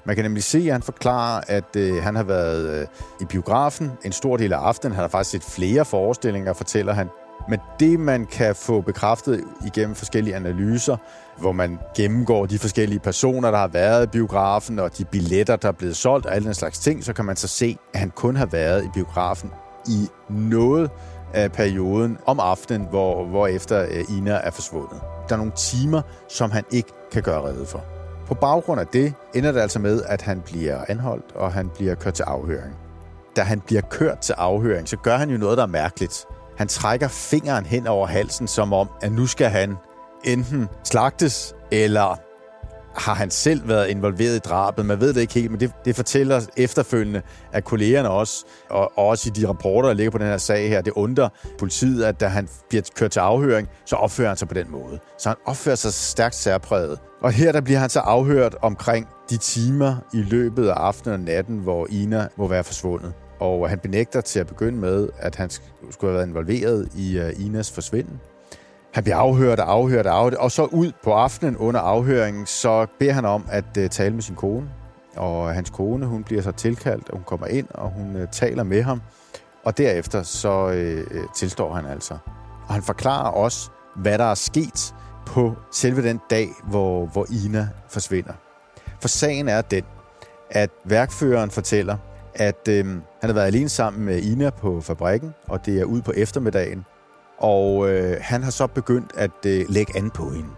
Man 0.06 0.16
kan 0.16 0.26
nemlig 0.26 0.44
se, 0.44 0.58
at 0.58 0.72
han 0.72 0.82
forklarer, 0.82 1.42
at 1.48 1.76
øh, 1.78 2.04
han 2.04 2.16
har 2.16 2.24
været 2.24 2.82
øh, 2.82 2.88
i 3.22 3.26
biografen 3.26 3.92
en 4.06 4.12
stor 4.12 4.38
del 4.38 4.54
af 4.54 4.58
aftenen. 4.58 4.96
Han 4.96 5.02
har 5.02 5.08
faktisk 5.08 5.32
set 5.32 5.44
flere 5.44 5.86
forestillinger, 5.86 6.54
fortæller 6.54 6.94
han. 6.94 7.10
Men 7.50 7.60
det, 7.80 8.00
man 8.00 8.26
kan 8.26 8.56
få 8.56 8.82
bekræftet 8.82 9.44
igennem 9.66 9.96
forskellige 9.96 10.36
analyser, 10.36 10.98
hvor 11.40 11.52
man 11.52 11.80
gennemgår 11.96 12.46
de 12.46 12.60
forskellige 12.60 13.00
personer, 13.00 13.52
der 13.52 13.58
har 13.58 13.68
været 13.68 14.04
i 14.04 14.10
biografen, 14.10 14.80
og 14.80 14.98
de 14.98 15.06
billetter, 15.06 15.56
der 15.56 15.68
er 15.68 15.72
blevet 15.72 15.96
solgt, 15.96 16.26
og 16.26 16.36
alle 16.36 16.46
den 16.46 16.54
slags 16.54 16.80
ting, 16.80 17.04
så 17.04 17.14
kan 17.14 17.26
man 17.26 17.36
så 17.36 17.48
se, 17.48 17.78
at 17.94 18.00
han 18.00 18.10
kun 18.10 18.36
har 18.36 18.46
været 18.46 18.86
i 18.86 18.88
biografen 18.94 19.52
i 19.88 20.08
noget 20.30 20.90
af 21.34 21.52
perioden 21.52 22.18
om 22.26 22.40
aftenen, 22.40 22.88
hvor, 22.90 23.26
hvor 23.26 23.48
efter 23.48 23.82
øh, 23.82 24.18
Ina 24.18 24.32
er 24.32 24.52
forsvundet. 24.52 25.02
Der 25.30 25.36
er 25.36 25.38
nogle 25.38 25.54
timer, 25.56 26.02
som 26.30 26.52
han 26.52 26.64
ikke 26.72 26.90
kan 27.12 27.24
gøre 27.24 27.42
rede 27.42 27.66
for. 27.66 27.84
På 28.28 28.34
baggrund 28.34 28.80
af 28.80 28.88
det 28.88 29.14
ender 29.34 29.52
det 29.52 29.60
altså 29.60 29.80
med, 29.80 30.04
at 30.04 30.22
han 30.22 30.42
bliver 30.42 30.86
anholdt, 30.88 31.32
og 31.36 31.54
han 31.54 31.70
bliver 31.70 31.96
kørt 31.96 32.14
til 32.14 32.24
afhøring. 32.24 32.76
Da 33.36 33.42
han 33.42 33.60
bliver 33.60 33.82
kørt 33.82 34.20
til 34.20 34.34
afhøring, 34.34 34.90
så 34.90 34.98
gør 34.98 35.18
han 35.18 35.30
jo 35.30 35.38
noget, 35.38 35.58
der 35.58 35.64
er 35.64 35.68
mærkeligt. 35.68 36.26
Han 36.58 36.68
trækker 36.68 37.08
fingeren 37.08 37.66
hen 37.66 37.88
over 37.88 38.08
halsen, 38.08 38.48
som 38.48 38.74
om, 38.74 38.90
at 39.02 39.12
nu 39.12 39.28
skal 39.28 39.50
han 39.50 39.76
enten 40.24 40.68
slagtes, 40.84 41.56
eller 41.72 42.20
har 42.96 43.14
han 43.14 43.32
selv 43.32 43.68
været 43.68 43.88
involveret 43.90 44.36
i 44.36 44.40
drabet? 44.40 44.86
Man 44.86 45.02
ved 45.02 45.14
det 45.14 45.22
ikke 45.22 45.34
helt, 45.34 45.52
men 45.52 45.60
det, 45.60 45.72
det 45.86 45.96
fortæller 45.96 46.42
efterfølgende 46.58 47.22
af 47.54 47.64
kollegerne 47.64 48.10
også, 48.10 48.46
og 48.70 48.98
også 48.98 49.30
i 49.30 49.42
de 49.42 49.48
rapporter, 49.48 49.90
der 49.90 49.96
ligger 49.96 50.12
på 50.12 50.18
den 50.18 50.28
her 50.28 50.38
sag 50.38 50.70
her. 50.70 50.82
Det 50.82 50.94
undrer 50.94 51.30
politiet, 51.60 52.04
at 52.04 52.20
da 52.20 52.28
han 52.28 52.48
bliver 52.70 52.84
kørt 52.96 53.12
til 53.12 53.20
afhøring, 53.20 53.68
så 53.86 53.96
opfører 53.96 54.28
han 54.28 54.38
sig 54.38 54.48
på 54.48 54.54
den 54.54 54.72
måde. 54.72 55.00
Så 55.18 55.30
han 55.30 55.38
opfører 55.46 55.76
sig 55.76 55.94
stærkt 55.94 56.36
særpræget. 56.36 57.00
Og 57.22 57.32
her 57.32 57.52
der 57.52 57.62
bliver 57.62 57.80
han 57.80 57.90
så 57.90 58.00
afhørt 58.00 58.56
omkring 58.62 59.08
de 59.30 59.38
timer 59.38 59.96
i 60.14 60.18
løbet 60.18 60.68
af 60.68 60.74
aftenen 60.74 61.14
og 61.14 61.20
natten, 61.20 61.58
hvor 61.58 61.88
Ina 61.90 62.28
må 62.38 62.48
være 62.48 62.64
forsvundet. 62.64 63.14
Og 63.40 63.70
han 63.70 63.80
benægter 63.80 64.22
til 64.22 64.40
at 64.40 64.48
begynde 64.48 64.78
med, 64.80 65.10
at 65.20 65.36
han 65.36 65.50
skulle 65.50 66.12
have 66.12 66.14
været 66.14 66.28
involveret 66.28 66.90
i 66.96 67.18
øh, 67.18 67.46
Inas 67.46 67.72
forsvinden. 67.72 68.20
Han 68.94 69.04
bliver 69.04 69.18
afhørt 69.18 69.60
og 69.60 69.72
afhørt 69.72 70.08
og 70.08 70.18
afhørt, 70.18 70.34
og 70.34 70.52
så 70.52 70.64
ud 70.64 70.92
på 71.04 71.14
aftenen 71.14 71.58
under 71.58 71.80
afhøringen, 71.80 72.46
så 72.46 72.88
beder 73.00 73.14
han 73.14 73.26
om 73.26 73.46
at 73.50 73.78
øh, 73.78 73.90
tale 73.90 74.14
med 74.14 74.22
sin 74.22 74.36
kone. 74.36 74.70
Og 75.16 75.54
hans 75.54 75.70
kone, 75.70 76.06
hun 76.06 76.24
bliver 76.24 76.42
så 76.42 76.52
tilkaldt, 76.52 77.10
og 77.10 77.18
hun 77.18 77.24
kommer 77.24 77.48
ind, 77.48 77.68
og 77.74 77.90
hun 77.90 78.16
øh, 78.16 78.28
taler 78.32 78.64
med 78.64 78.84
ham. 78.84 79.02
Og 79.64 79.78
derefter 79.78 80.24
så 80.24 80.70
øh, 80.70 81.08
øh, 81.12 81.24
tilstår 81.36 81.74
han 81.74 81.86
altså. 81.86 82.18
Og 82.68 82.74
han 82.74 82.84
forklarer 82.84 83.32
også, 83.32 83.70
hvad 83.96 84.18
der 84.18 84.24
er 84.24 84.36
sket 84.36 84.96
på 85.26 85.56
selve 85.72 86.04
den 86.04 86.20
dag, 86.30 86.50
hvor, 86.70 87.06
hvor 87.06 87.28
Ina 87.46 87.70
forsvinder. 87.90 88.34
For 89.02 89.08
sagen 89.08 89.48
er 89.48 89.62
den, 89.62 89.84
at 90.50 90.70
værkføreren 90.86 91.52
fortæller, 91.52 91.98
at 92.36 92.68
øh, 92.70 92.86
han 92.86 93.02
har 93.22 93.34
været 93.34 93.48
alene 93.48 93.70
sammen 93.70 94.06
med 94.06 94.22
Ina 94.22 94.50
på 94.50 94.82
fabrikken, 94.82 95.34
og 95.48 95.66
det 95.66 95.80
er 95.80 95.84
ude 95.84 96.02
på 96.02 96.12
eftermiddagen. 96.16 96.86
Og 97.40 97.90
øh, 97.90 98.18
han 98.22 98.44
har 98.44 98.52
så 98.52 98.68
begyndt 98.68 99.12
at 99.16 99.46
øh, 99.46 99.66
lægge 99.70 99.98
an 99.98 100.10
på 100.10 100.30
hende. 100.30 100.50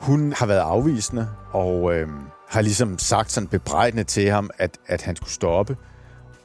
Hun 0.00 0.32
har 0.32 0.46
været 0.46 0.58
afvisende, 0.60 1.28
og 1.52 1.94
øh, 1.94 2.08
har 2.48 2.60
ligesom 2.60 2.98
sagt 2.98 3.32
sådan 3.32 3.48
bebrejdende 3.48 4.04
til 4.04 4.30
ham, 4.30 4.50
at, 4.58 4.78
at 4.86 5.02
han 5.02 5.16
skulle 5.16 5.32
stoppe. 5.32 5.76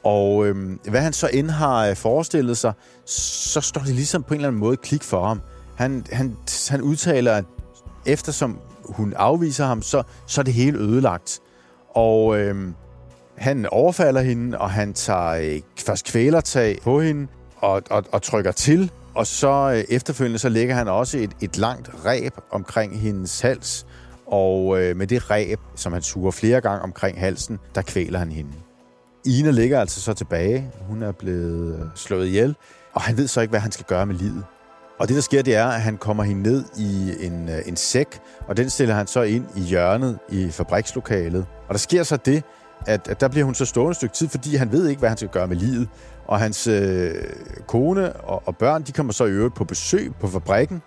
Og 0.04 0.46
øh, 0.46 0.78
hvad 0.88 1.00
han 1.00 1.12
så 1.12 1.30
end 1.32 1.50
har 1.50 1.86
øh, 1.86 1.96
forestillet 1.96 2.58
sig, 2.58 2.72
så 3.06 3.60
står 3.60 3.80
det 3.80 3.94
ligesom 3.94 4.22
på 4.22 4.34
en 4.34 4.40
eller 4.40 4.48
anden 4.48 4.60
måde 4.60 4.76
klik 4.76 5.02
for 5.02 5.26
ham. 5.26 5.40
Han, 5.76 6.06
han, 6.12 6.36
han 6.70 6.82
udtaler, 6.82 7.32
at 7.32 7.44
eftersom 8.06 8.58
hun 8.84 9.14
afviser 9.16 9.66
ham, 9.66 9.82
så, 9.82 10.02
så 10.26 10.40
er 10.40 10.42
det 10.42 10.54
hele 10.54 10.78
ødelagt. 10.78 11.40
Og 11.94 12.38
øh, 12.38 12.68
han 13.36 13.66
overfalder 13.66 14.20
hende, 14.20 14.58
og 14.58 14.70
han 14.70 14.94
tager 14.94 15.28
øh, 15.28 15.60
først 15.78 16.06
kvælertag 16.06 16.78
på 16.82 17.00
hende 17.00 17.26
og, 17.56 17.82
og, 17.90 18.04
og 18.12 18.22
trykker 18.22 18.52
til. 18.52 18.90
Og 19.14 19.26
så 19.26 19.72
øh, 19.76 19.84
efterfølgende 19.96 20.38
så 20.38 20.48
lægger 20.48 20.74
han 20.74 20.88
også 20.88 21.18
et, 21.18 21.30
et 21.40 21.58
langt 21.58 21.90
ræb 22.04 22.32
omkring 22.50 23.00
hendes 23.00 23.40
hals. 23.40 23.86
Og 24.26 24.82
øh, 24.82 24.96
med 24.96 25.06
det 25.06 25.30
ræb, 25.30 25.58
som 25.76 25.92
han 25.92 26.02
suger 26.02 26.30
flere 26.30 26.60
gange 26.60 26.82
omkring 26.82 27.20
halsen, 27.20 27.58
der 27.74 27.82
kvæler 27.82 28.18
han 28.18 28.32
hende. 28.32 28.52
Ina 29.24 29.50
ligger 29.50 29.80
altså 29.80 30.00
så 30.00 30.14
tilbage. 30.14 30.70
Hun 30.88 31.02
er 31.02 31.12
blevet 31.12 31.78
øh, 31.78 31.86
slået 31.94 32.26
ihjel, 32.26 32.56
og 32.92 33.02
han 33.02 33.16
ved 33.16 33.28
så 33.28 33.40
ikke, 33.40 33.50
hvad 33.50 33.60
han 33.60 33.72
skal 33.72 33.86
gøre 33.86 34.06
med 34.06 34.14
livet. 34.14 34.44
Og 34.98 35.08
det, 35.08 35.14
der 35.16 35.22
sker, 35.22 35.42
det 35.42 35.54
er, 35.54 35.66
at 35.66 35.80
han 35.80 35.96
kommer 35.96 36.22
hende 36.22 36.42
ned 36.42 36.64
i 36.78 37.12
en, 37.26 37.48
øh, 37.48 37.58
en 37.66 37.76
sæk, 37.76 38.20
og 38.48 38.56
den 38.56 38.70
stiller 38.70 38.94
han 38.94 39.06
så 39.06 39.22
ind 39.22 39.46
i 39.56 39.60
hjørnet 39.60 40.18
i 40.28 40.50
fabrikslokalet. 40.50 41.46
Og 41.68 41.74
der 41.74 41.78
sker 41.78 42.02
så 42.02 42.16
det, 42.16 42.42
at, 42.86 43.08
at 43.08 43.20
der 43.20 43.28
bliver 43.28 43.44
hun 43.44 43.54
så 43.54 43.64
stående 43.64 43.90
et 43.90 43.96
stykke 43.96 44.14
tid, 44.14 44.28
fordi 44.28 44.56
han 44.56 44.72
ved 44.72 44.88
ikke, 44.88 44.98
hvad 44.98 45.08
han 45.08 45.18
skal 45.18 45.28
gøre 45.28 45.46
med 45.46 45.56
livet. 45.56 45.88
Og 46.26 46.38
hans 46.38 46.66
øh, 46.66 47.14
kone 47.66 48.12
og, 48.12 48.42
og 48.46 48.56
børn, 48.56 48.82
de 48.82 48.92
kommer 48.92 49.12
så 49.12 49.24
i 49.24 49.30
øvrigt 49.30 49.54
på 49.54 49.64
besøg 49.64 50.12
på 50.20 50.28
fabrikken, 50.28 50.82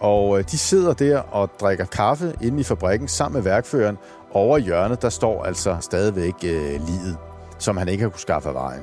og 0.00 0.38
øh, 0.38 0.44
de 0.50 0.58
sidder 0.58 0.92
der 0.92 1.18
og 1.18 1.50
drikker 1.60 1.84
kaffe 1.84 2.34
inde 2.42 2.60
i 2.60 2.64
fabrikken 2.64 3.08
sammen 3.08 3.36
med 3.36 3.42
værkføreren. 3.42 3.98
Over 4.32 4.58
hjørnet, 4.58 5.02
der 5.02 5.08
står 5.08 5.44
altså 5.44 5.76
stadigvæk 5.80 6.34
øh, 6.44 6.70
livet, 6.70 7.16
som 7.58 7.76
han 7.76 7.88
ikke 7.88 8.02
har 8.02 8.10
kunne 8.10 8.20
skaffe 8.20 8.48
af 8.48 8.54
vejen. 8.54 8.82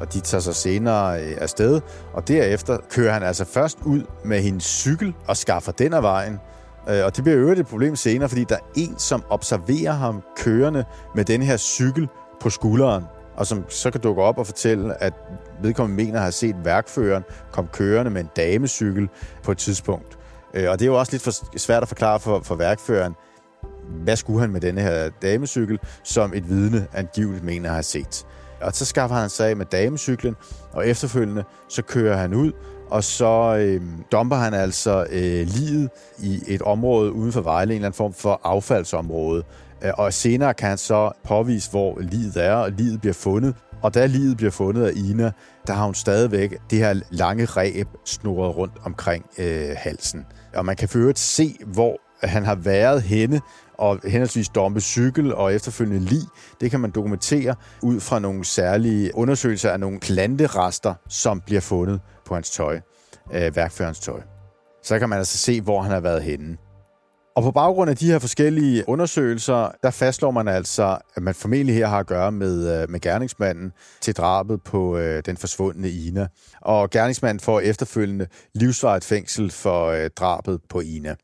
Og 0.00 0.14
de 0.14 0.20
tager 0.20 0.40
sig 0.40 0.54
senere 0.54 1.22
øh, 1.22 1.36
afsted, 1.40 1.80
og 2.12 2.28
derefter 2.28 2.78
kører 2.90 3.12
han 3.12 3.22
altså 3.22 3.44
først 3.44 3.78
ud 3.84 4.02
med 4.24 4.40
hendes 4.40 4.64
cykel 4.64 5.14
og 5.28 5.36
skaffer 5.36 5.72
den 5.72 5.92
af 5.92 6.02
vejen, 6.02 6.40
Øh, 6.88 7.04
og 7.04 7.16
det 7.16 7.24
bliver 7.24 7.38
øvrigt 7.38 7.60
et 7.60 7.66
problem 7.66 7.96
senere, 7.96 8.28
fordi 8.28 8.44
der 8.44 8.54
er 8.54 8.72
en, 8.76 8.98
som 8.98 9.24
observerer 9.30 9.92
ham 9.92 10.22
kørende 10.36 10.84
med 11.14 11.24
den 11.24 11.42
her 11.42 11.56
cykel 11.56 12.08
på 12.40 12.50
skulderen, 12.50 13.04
og 13.36 13.46
som 13.46 13.64
så 13.68 13.90
kan 13.90 14.00
dukke 14.00 14.22
op 14.22 14.38
og 14.38 14.46
fortælle, 14.46 15.02
at 15.02 15.12
vedkommende 15.62 16.04
mener 16.04 16.18
at 16.18 16.22
have 16.22 16.32
set 16.32 16.56
værkføreren 16.64 17.22
komme 17.52 17.70
kørende 17.72 18.10
med 18.10 18.20
en 18.20 18.30
damecykel 18.36 19.08
på 19.42 19.52
et 19.52 19.58
tidspunkt. 19.58 20.18
Øh, 20.54 20.70
og 20.70 20.78
det 20.78 20.84
er 20.84 20.90
jo 20.90 20.98
også 20.98 21.12
lidt 21.12 21.22
for 21.22 21.58
svært 21.58 21.82
at 21.82 21.88
forklare 21.88 22.20
for, 22.20 22.40
for 22.44 22.54
værkføreren, 22.54 23.14
hvad 24.04 24.16
skulle 24.16 24.40
han 24.40 24.50
med 24.50 24.60
denne 24.60 24.80
her 24.80 25.10
damecykel, 25.22 25.78
som 26.02 26.34
et 26.34 26.48
vidne 26.48 26.86
angiveligt 26.92 27.44
mener 27.44 27.68
at 27.68 27.74
have 27.74 27.82
set. 27.82 28.26
Og 28.60 28.72
så 28.72 28.84
skaffer 28.84 29.16
han 29.16 29.28
sig 29.28 29.48
af 29.48 29.56
med 29.56 29.66
damecyklen, 29.66 30.36
og 30.72 30.88
efterfølgende 30.88 31.44
så 31.68 31.82
kører 31.82 32.16
han 32.16 32.34
ud 32.34 32.52
og 32.90 33.04
så 33.04 33.56
øh, 33.56 33.82
dumper 34.12 34.36
han 34.36 34.54
altså 34.54 35.06
øh, 35.10 35.46
livet 35.46 35.90
i 36.18 36.42
et 36.46 36.62
område 36.62 37.12
uden 37.12 37.32
for 37.32 37.40
Vejle, 37.40 37.72
en 37.72 37.76
eller 37.76 37.86
anden 37.86 37.96
form 37.96 38.12
for 38.12 38.40
affaldsområde. 38.44 39.42
Øh, 39.82 39.90
og 39.98 40.12
senere 40.12 40.54
kan 40.54 40.68
han 40.68 40.78
så 40.78 41.12
påvise, 41.24 41.70
hvor 41.70 41.98
livet 42.00 42.36
er, 42.36 42.54
og 42.54 42.70
livet 42.70 43.00
bliver 43.00 43.14
fundet 43.14 43.54
Og 43.82 43.94
da 43.94 44.06
livet 44.06 44.36
bliver 44.36 44.50
fundet 44.50 44.84
af 44.86 44.92
Ina, 44.96 45.32
der 45.66 45.72
har 45.72 45.84
hun 45.84 45.94
stadigvæk 45.94 46.54
det 46.70 46.78
her 46.78 47.00
lange 47.10 47.44
ræb 47.44 47.88
snurret 48.04 48.56
rundt 48.56 48.74
omkring 48.84 49.26
øh, 49.38 49.68
halsen. 49.76 50.26
Og 50.54 50.64
man 50.64 50.76
kan 50.76 50.88
for 50.88 50.98
øvrigt 50.98 51.18
se, 51.18 51.56
hvor 51.66 52.00
han 52.26 52.44
har 52.44 52.54
været 52.54 53.02
henne, 53.02 53.40
og 53.78 53.98
henholdsvis 54.04 54.48
dompe 54.48 54.80
cykel 54.80 55.34
og 55.34 55.54
efterfølgende 55.54 56.00
lig, 56.00 56.22
det 56.60 56.70
kan 56.70 56.80
man 56.80 56.90
dokumentere 56.90 57.54
ud 57.82 58.00
fra 58.00 58.18
nogle 58.18 58.44
særlige 58.44 59.10
undersøgelser 59.14 59.70
af 59.70 59.80
nogle 59.80 60.00
planterester, 60.00 60.94
som 61.08 61.40
bliver 61.40 61.60
fundet 61.60 62.00
på 62.30 62.34
hans 62.34 62.50
tøj, 62.50 62.80
øh, 63.32 63.56
værkførens 63.56 64.00
tøj. 64.00 64.20
Så 64.82 64.98
kan 64.98 65.08
man 65.08 65.18
altså 65.18 65.38
se, 65.38 65.60
hvor 65.60 65.82
han 65.82 65.92
har 65.92 66.00
været 66.00 66.22
henne. 66.22 66.56
Og 67.36 67.42
på 67.42 67.50
baggrund 67.50 67.90
af 67.90 67.96
de 67.96 68.06
her 68.06 68.18
forskellige 68.18 68.88
undersøgelser, 68.88 69.70
der 69.82 69.90
fastslår 69.90 70.30
man 70.30 70.48
altså, 70.48 70.98
at 71.16 71.22
man 71.22 71.34
formentlig 71.34 71.74
her 71.74 71.86
har 71.86 71.98
at 71.98 72.06
gøre 72.06 72.32
med, 72.32 72.82
øh, 72.82 72.90
med 72.90 73.00
gerningsmanden 73.00 73.72
til 74.00 74.16
drabet 74.16 74.62
på 74.62 74.98
øh, 74.98 75.22
den 75.26 75.36
forsvundne 75.36 75.90
Ina. 75.90 76.26
Og 76.60 76.90
gerningsmanden 76.90 77.40
får 77.40 77.60
efterfølgende 77.60 78.26
livsvarigt 78.54 79.04
fængsel 79.04 79.50
for 79.50 79.86
øh, 79.86 80.10
drabet 80.10 80.60
på 80.68 80.80
Ina. 80.80 81.14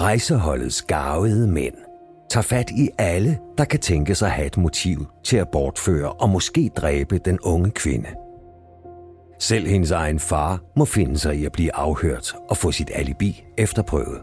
Rejseholdets 0.00 0.82
gavede 0.82 1.48
mænd 1.48 1.91
tager 2.32 2.42
fat 2.42 2.70
i 2.70 2.88
alle, 2.98 3.38
der 3.58 3.64
kan 3.64 3.80
tænke 3.80 4.14
sig 4.14 4.28
at 4.28 4.34
have 4.34 4.46
et 4.46 4.56
motiv 4.56 5.06
til 5.24 5.36
at 5.36 5.48
bortføre 5.48 6.12
og 6.12 6.28
måske 6.28 6.70
dræbe 6.76 7.18
den 7.18 7.38
unge 7.40 7.70
kvinde. 7.70 8.08
Selv 9.38 9.66
hendes 9.66 9.90
egen 9.90 10.18
far 10.18 10.60
må 10.76 10.84
finde 10.84 11.18
sig 11.18 11.36
i 11.36 11.44
at 11.44 11.52
blive 11.52 11.74
afhørt 11.74 12.34
og 12.50 12.56
få 12.56 12.72
sit 12.72 12.90
alibi 12.94 13.44
efterprøvet. 13.58 14.20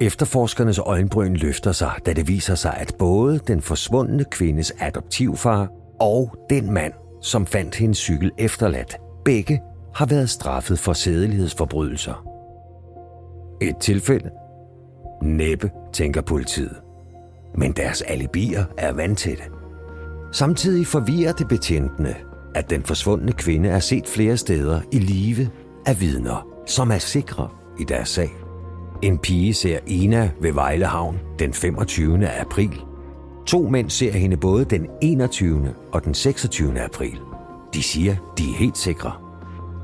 Efterforskernes 0.00 0.78
øjenbryn 0.78 1.34
løfter 1.34 1.72
sig, 1.72 1.92
da 2.06 2.12
det 2.12 2.28
viser 2.28 2.54
sig, 2.54 2.76
at 2.76 2.94
både 2.98 3.38
den 3.38 3.60
forsvundne 3.60 4.24
kvindes 4.24 4.72
adoptivfar 4.80 5.68
og 6.00 6.34
den 6.50 6.72
mand, 6.72 6.92
som 7.22 7.46
fandt 7.46 7.74
hendes 7.74 7.98
cykel 7.98 8.30
efterladt, 8.38 8.96
begge 9.24 9.60
har 9.94 10.06
været 10.06 10.30
straffet 10.30 10.78
for 10.78 10.92
sædelighedsforbrydelser. 10.92 12.26
Et 13.62 13.76
tilfælde? 13.76 14.30
Næppe, 15.22 15.70
tænker 15.92 16.20
politiet. 16.20 16.76
Men 17.54 17.72
deres 17.72 18.02
alibier 18.02 18.64
er 18.78 18.92
vandtætte. 18.92 19.42
Samtidig 20.32 20.86
forvirrer 20.86 21.32
det 21.32 21.48
betjentene, 21.48 22.14
at 22.54 22.70
den 22.70 22.82
forsvundne 22.82 23.32
kvinde 23.32 23.68
er 23.68 23.78
set 23.78 24.06
flere 24.06 24.36
steder 24.36 24.80
i 24.92 24.98
live 24.98 25.50
af 25.86 26.00
vidner, 26.00 26.48
som 26.66 26.90
er 26.90 26.98
sikre 26.98 27.48
i 27.80 27.84
deres 27.84 28.08
sag. 28.08 28.30
En 29.02 29.18
pige 29.18 29.54
ser 29.54 29.78
Ina 29.86 30.30
ved 30.40 30.52
Vejlehavn 30.52 31.18
den 31.38 31.52
25. 31.52 32.28
april. 32.28 32.80
To 33.46 33.68
mænd 33.68 33.90
ser 33.90 34.12
hende 34.12 34.36
både 34.36 34.64
den 34.64 34.86
21. 35.02 35.74
og 35.92 36.04
den 36.04 36.14
26. 36.14 36.80
april. 36.80 37.20
De 37.74 37.82
siger, 37.82 38.16
de 38.38 38.42
er 38.42 38.56
helt 38.56 38.78
sikre. 38.78 39.12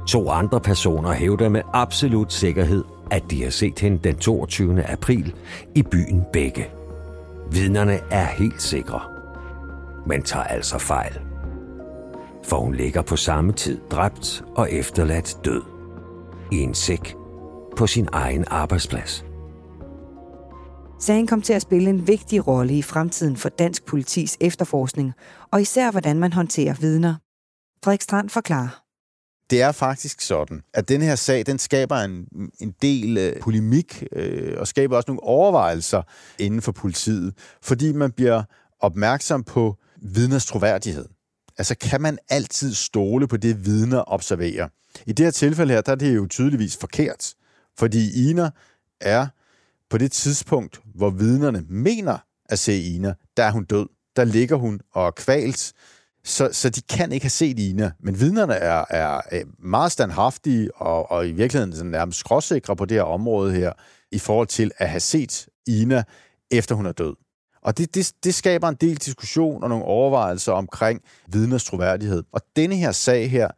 To 0.09 0.31
andre 0.31 0.61
personer 0.61 1.13
hævder 1.13 1.49
med 1.49 1.63
absolut 1.73 2.33
sikkerhed, 2.33 2.85
at 3.11 3.31
de 3.31 3.43
har 3.43 3.51
set 3.51 3.79
hende 3.79 3.99
den 3.99 4.17
22. 4.17 4.83
april 4.83 5.35
i 5.75 5.83
byen 5.83 6.23
Bække. 6.33 6.71
Vidnerne 7.51 8.01
er 8.11 8.27
helt 8.27 8.63
sikre, 8.63 9.01
men 10.07 10.23
tager 10.23 10.45
altså 10.45 10.79
fejl. 10.79 11.21
For 12.45 12.57
hun 12.57 12.75
ligger 12.75 13.03
på 13.03 13.17
samme 13.17 13.53
tid 13.53 13.81
dræbt 13.91 14.45
og 14.57 14.73
efterladt 14.73 15.39
død 15.45 15.63
i 16.53 16.57
en 16.57 16.75
sæk 16.75 17.15
på 17.77 17.87
sin 17.87 18.09
egen 18.13 18.45
arbejdsplads. 18.49 19.25
Sagen 21.01 21.27
kom 21.27 21.43
til 21.43 21.53
at 21.53 21.63
spille 21.63 21.91
en 21.91 22.07
vigtig 22.07 22.47
rolle 22.47 22.79
i 22.79 22.83
fremtiden 22.83 23.37
for 23.37 23.49
dansk 23.49 23.85
politis 23.85 24.37
efterforskning, 24.41 25.13
og 25.53 25.61
især 25.61 25.91
hvordan 25.91 26.19
man 26.19 26.33
håndterer 26.33 26.75
vidner. 26.75 27.15
Frederik 27.85 28.03
Strand 28.03 28.29
forklarer. 28.29 28.86
Det 29.51 29.63
er 29.63 29.73
faktisk 29.73 30.21
sådan, 30.21 30.63
at 30.75 30.89
den 30.89 31.03
her 31.03 31.15
sag, 31.15 31.47
den 31.47 31.59
skaber 31.59 31.97
en, 31.97 32.29
en 32.61 32.75
del 32.83 33.19
øh, 33.19 33.41
polemik 33.41 34.05
øh, 34.13 34.55
og 34.59 34.69
skaber 34.69 34.97
også 34.97 35.11
nogle 35.11 35.23
overvejelser 35.23 36.03
inden 36.39 36.63
for 36.63 36.73
politiet, 36.73 37.35
fordi 37.63 37.93
man 37.93 38.13
bliver 38.13 38.43
opmærksom 38.81 39.45
på 39.45 39.77
vidners 40.03 40.47
troværdighed. 40.47 41.07
Altså, 41.59 41.75
kan 41.75 42.01
man 42.01 42.19
altid 42.29 42.75
stole 42.75 43.29
på 43.29 43.37
det, 43.37 43.67
vidner 43.67 44.05
observerer? 44.07 44.69
I 45.07 45.13
det 45.13 45.27
her 45.27 45.31
tilfælde 45.31 45.75
her, 45.75 45.81
der 45.81 45.93
er 45.93 45.97
det 45.97 46.17
jo 46.17 46.27
tydeligvis 46.27 46.77
forkert, 46.77 47.35
fordi 47.79 48.31
Ina 48.31 48.51
er 49.01 49.27
på 49.91 49.99
det 49.99 50.13
tidspunkt, 50.13 50.81
hvor 50.95 51.11
vidnerne 51.11 51.65
mener 51.69 52.19
at 52.49 52.59
se 52.59 52.83
Ina, 52.83 53.15
der 53.37 53.45
er 53.45 53.51
hun 53.51 53.65
død. 53.65 53.87
Der 54.17 54.25
ligger 54.25 54.57
hun 54.57 54.81
og 54.93 55.07
er 55.07 55.11
kvalt, 55.11 55.73
så, 56.27 56.49
så 56.53 56.71
de 56.71 56.81
kan 56.81 57.13
ikke 57.13 57.25
have 57.25 57.31
set 57.31 57.59
Ina. 57.59 57.93
Men 58.01 58.21
vidnerne 58.21 58.55
er, 58.55 58.85
er, 58.91 59.43
meget 59.59 59.93
standhaftige 59.93 60.75
og, 60.75 61.11
og 61.11 61.29
i 61.29 61.33
virkeligheden 61.33 61.73
sådan 61.73 61.91
nærmest 61.91 62.19
skråsikre 62.19 62.77
på 62.77 62.85
det 62.85 62.97
her 62.97 63.03
område 63.03 63.53
her, 63.55 63.73
i 64.13 64.19
forhold 64.19 64.47
til 64.47 64.71
at 64.79 64.89
have 64.89 65.01
set 65.01 65.47
Ina, 65.67 66.05
efter 66.51 66.75
hun 66.75 66.87
er 66.87 66.93
død. 66.93 67.15
Og 67.63 67.79
det, 67.79 67.95
det, 67.95 68.13
det 68.25 68.35
skaber 68.35 68.69
en 68.69 68.77
del 68.81 68.97
diskussion 68.97 69.63
og 69.63 69.69
nogle 69.69 69.85
overvejelser 69.85 70.53
omkring 70.53 71.01
vidners 71.29 71.65
troværdighed. 71.65 72.23
Og 72.33 72.41
denne 72.57 72.77
her 72.77 72.93
sag 72.93 73.31
her, 73.31 73.49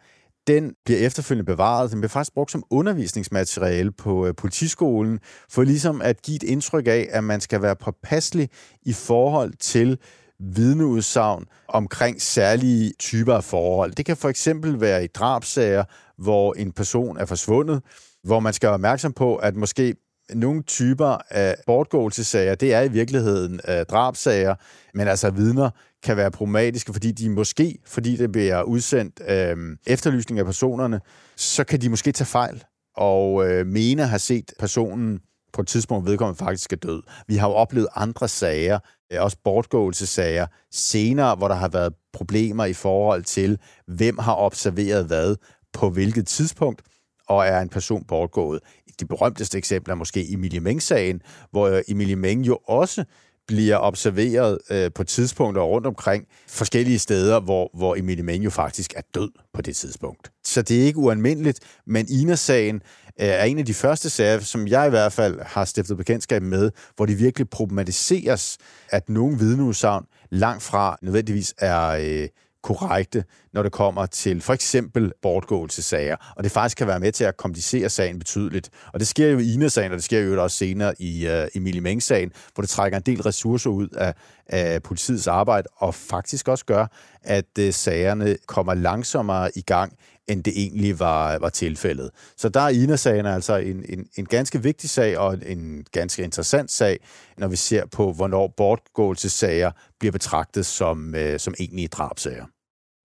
den 0.46 0.74
bliver 0.84 1.00
efterfølgende 1.00 1.46
bevaret. 1.46 1.90
Den 1.90 2.00
bliver 2.00 2.08
faktisk 2.08 2.34
brugt 2.34 2.50
som 2.50 2.64
undervisningsmateriale 2.70 3.92
på 3.92 4.26
øh, 4.26 4.34
politiskolen, 4.34 5.20
for 5.50 5.62
ligesom 5.62 6.02
at 6.02 6.22
give 6.22 6.36
et 6.36 6.42
indtryk 6.42 6.86
af, 6.86 7.08
at 7.10 7.24
man 7.24 7.40
skal 7.40 7.62
være 7.62 7.76
påpasselig 7.76 8.48
i 8.82 8.92
forhold 8.92 9.52
til 9.58 9.98
vidneudsagn 10.40 11.44
omkring 11.68 12.22
særlige 12.22 12.92
typer 12.98 13.34
af 13.34 13.44
forhold. 13.44 13.92
Det 13.92 14.06
kan 14.06 14.16
for 14.16 14.28
eksempel 14.28 14.80
være 14.80 15.04
i 15.04 15.06
drabsager, 15.06 15.84
hvor 16.18 16.54
en 16.54 16.72
person 16.72 17.16
er 17.16 17.24
forsvundet, 17.24 17.82
hvor 18.22 18.40
man 18.40 18.52
skal 18.52 18.66
være 18.66 18.74
opmærksom 18.74 19.12
på, 19.12 19.36
at 19.36 19.56
måske 19.56 19.94
nogle 20.34 20.62
typer 20.62 21.18
af 21.30 21.56
bortgåelsessager, 21.66 22.54
det 22.54 22.74
er 22.74 22.82
i 22.82 22.88
virkeligheden 22.88 23.60
øh, 23.68 23.84
drabsager, 23.84 24.54
men 24.94 25.08
altså 25.08 25.30
vidner 25.30 25.70
kan 26.02 26.16
være 26.16 26.30
problematiske, 26.30 26.92
fordi 26.92 27.12
de 27.12 27.30
måske, 27.30 27.78
fordi 27.86 28.16
det 28.16 28.32
bliver 28.32 28.62
udsendt 28.62 29.20
øh, 29.28 29.56
efterlysning 29.86 30.38
af 30.38 30.44
personerne, 30.44 31.00
så 31.36 31.64
kan 31.64 31.80
de 31.80 31.88
måske 31.88 32.12
tage 32.12 32.26
fejl 32.26 32.64
og 32.96 33.48
øh, 33.48 33.66
mene 33.66 34.02
at 34.02 34.08
have 34.08 34.18
set 34.18 34.52
personen 34.58 35.20
på 35.52 35.60
et 35.60 35.68
tidspunkt, 35.68 36.06
vedkommende 36.06 36.38
faktisk 36.38 36.72
er 36.72 36.76
død. 36.76 37.02
Vi 37.26 37.36
har 37.36 37.48
jo 37.48 37.54
oplevet 37.54 37.88
andre 37.94 38.28
sager, 38.28 38.78
Øh, 39.12 39.22
også 39.22 39.36
bortgåelsessager, 39.44 40.46
senere, 40.72 41.34
hvor 41.34 41.48
der 41.48 41.54
har 41.54 41.68
været 41.68 41.94
problemer 42.12 42.64
i 42.64 42.72
forhold 42.72 43.22
til, 43.22 43.58
hvem 43.86 44.18
har 44.18 44.34
observeret 44.34 45.06
hvad 45.06 45.36
på 45.72 45.90
hvilket 45.90 46.26
tidspunkt, 46.26 46.82
og 47.28 47.46
er 47.46 47.60
en 47.60 47.68
person 47.68 48.04
bortgået. 48.04 48.60
De 49.00 49.06
berømteste 49.06 49.58
eksempler 49.58 49.94
er 49.94 49.98
måske 49.98 50.32
Emilie 50.32 50.60
Meng-sagen, 50.60 51.22
hvor 51.50 51.82
Emilie 51.88 52.16
Meng 52.16 52.46
jo 52.46 52.58
også 52.64 53.04
bliver 53.48 53.78
observeret 53.78 54.58
øh, 54.70 54.90
på 54.94 55.04
tidspunkter 55.04 55.62
rundt 55.62 55.86
omkring 55.86 56.24
forskellige 56.48 56.98
steder, 56.98 57.40
hvor, 57.40 57.70
hvor 57.74 57.96
Emilie 57.96 58.24
Mann 58.24 58.42
jo 58.42 58.50
faktisk 58.50 58.92
er 58.96 59.02
død 59.14 59.30
på 59.54 59.62
det 59.62 59.76
tidspunkt. 59.76 60.30
Så 60.44 60.62
det 60.62 60.80
er 60.80 60.84
ikke 60.84 60.98
ualmindeligt, 60.98 61.60
men 61.86 62.06
Ina-sagen 62.08 62.74
øh, 63.20 63.26
er 63.26 63.44
en 63.44 63.58
af 63.58 63.66
de 63.66 63.74
første 63.74 64.10
sager, 64.10 64.40
som 64.40 64.68
jeg 64.68 64.86
i 64.86 64.90
hvert 64.90 65.12
fald 65.12 65.40
har 65.40 65.64
stiftet 65.64 65.96
bekendtskab 65.96 66.42
med, 66.42 66.70
hvor 66.96 67.06
det 67.06 67.18
virkelig 67.18 67.50
problematiseres, 67.50 68.58
at 68.90 69.08
nogle 69.08 69.38
vidneudsagn 69.38 70.04
langt 70.30 70.62
fra 70.62 70.96
nødvendigvis 71.02 71.54
er 71.58 71.88
øh, 71.88 72.28
korrekte, 72.62 73.24
når 73.52 73.62
det 73.62 73.72
kommer 73.72 74.06
til 74.06 74.40
for 74.40 74.52
eksempel 74.52 75.12
bortgåelsesager. 75.22 76.16
Og 76.36 76.44
det 76.44 76.52
faktisk 76.52 76.76
kan 76.76 76.86
være 76.86 77.00
med 77.00 77.12
til 77.12 77.24
at 77.24 77.36
komplicere 77.36 77.88
sagen 77.88 78.18
betydeligt. 78.18 78.70
Og 78.92 79.00
det 79.00 79.08
sker 79.08 79.28
jo 79.28 79.38
i 79.38 79.52
Ina-sagen, 79.52 79.92
og 79.92 79.96
det 79.96 80.04
sker 80.04 80.20
jo 80.20 80.42
også 80.42 80.56
senere 80.56 80.94
i 80.98 81.26
uh, 81.26 81.46
Emilie 81.54 81.80
Meng-sagen, 81.80 82.32
hvor 82.54 82.60
det 82.60 82.70
trækker 82.70 82.98
en 82.98 83.04
del 83.06 83.22
ressourcer 83.22 83.70
ud 83.70 83.88
af, 83.88 84.14
af 84.46 84.82
politiets 84.82 85.26
arbejde, 85.26 85.68
og 85.76 85.94
faktisk 85.94 86.48
også 86.48 86.64
gør, 86.64 86.86
at 87.22 87.58
uh, 87.58 87.70
sagerne 87.70 88.36
kommer 88.46 88.74
langsommere 88.74 89.50
i 89.54 89.60
gang, 89.60 89.92
end 90.28 90.44
det 90.44 90.52
egentlig 90.56 90.98
var, 90.98 91.38
var 91.38 91.48
tilfældet. 91.48 92.10
Så 92.36 92.48
der 92.48 92.60
er 92.60 92.68
Ina-sagen 92.68 93.26
altså 93.26 93.56
en, 93.56 93.84
en, 93.88 94.06
en 94.16 94.26
ganske 94.26 94.62
vigtig 94.62 94.90
sag 94.90 95.18
og 95.18 95.38
en 95.46 95.86
ganske 95.92 96.22
interessant 96.22 96.70
sag, 96.70 96.98
når 97.38 97.48
vi 97.48 97.56
ser 97.56 97.86
på, 97.86 98.12
hvornår 98.12 98.54
bortgåelsessager 98.56 99.70
bliver 99.98 100.12
betragtet 100.12 100.66
som, 100.66 101.14
øh, 101.14 101.38
som 101.38 101.54
egentlige 101.58 101.88
drabsager 101.88 102.44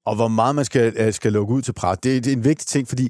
og 0.06 0.16
hvor 0.16 0.28
meget 0.28 0.56
man 0.56 0.66
skal, 0.66 0.94
øh, 0.98 1.14
skal 1.14 1.34
lukke 1.34 1.54
ud 1.54 1.62
til 1.62 1.74
pres. 1.74 1.98
Det, 2.04 2.24
det 2.24 2.34
er 2.34 2.38
en 2.38 2.44
vigtig 2.44 2.68
ting, 2.68 2.88
fordi 2.88 3.10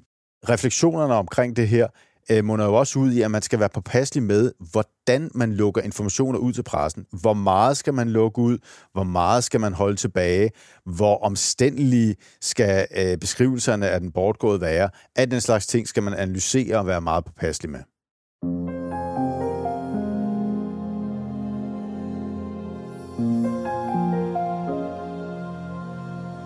refleksionerne 0.50 1.14
omkring 1.14 1.56
det 1.56 1.68
her 1.68 1.88
øh, 2.32 2.46
munder 2.46 2.66
jo 2.66 2.74
også 2.74 3.00
ud 3.00 3.12
i, 3.12 3.22
at 3.22 3.32
man 3.32 3.42
skal 3.42 3.60
være 3.60 3.70
påpasselig 3.70 4.24
med, 4.24 4.52
hvordan 4.72 5.32
man 5.36 5.54
lukker 5.54 5.82
informationer 5.82 6.40
ud 6.40 6.54
til 6.54 6.64
pressen. 6.64 7.06
Hvor 7.22 7.34
meget 7.34 7.78
skal 7.78 7.94
man 7.94 8.10
lukke 8.10 8.40
ud? 8.40 8.58
Hvor 8.94 9.04
meget 9.04 9.44
skal 9.44 9.60
man 9.60 9.74
holde 9.74 9.96
tilbage? 9.96 10.52
Hvor 10.86 11.18
omstændelige 11.18 12.16
skal 12.42 12.88
øh, 12.98 13.18
beskrivelserne 13.18 13.90
af 13.90 14.00
den 14.00 14.12
bortgåede 14.12 14.62
være? 14.62 14.90
At 15.16 15.32
den 15.32 15.42
slags 15.42 15.68
ting 15.68 15.88
skal 15.88 16.04
man 16.04 16.14
analysere 16.14 16.78
og 16.78 16.88
være 16.88 17.02
meget 17.02 17.26
påpasselig 17.26 17.72
med. 17.72 17.80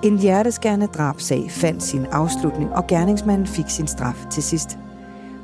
En 0.04 0.20
hjerteskærende 0.20 0.88
drabsag 0.88 1.52
fandt 1.52 1.84
sin 1.84 2.06
afslutning, 2.06 2.74
og 2.74 2.88
gerningsmanden 2.88 3.48
fik 3.48 3.66
sin 3.70 3.88
straf 3.88 4.26
til 4.32 4.44
sidst. 4.44 4.78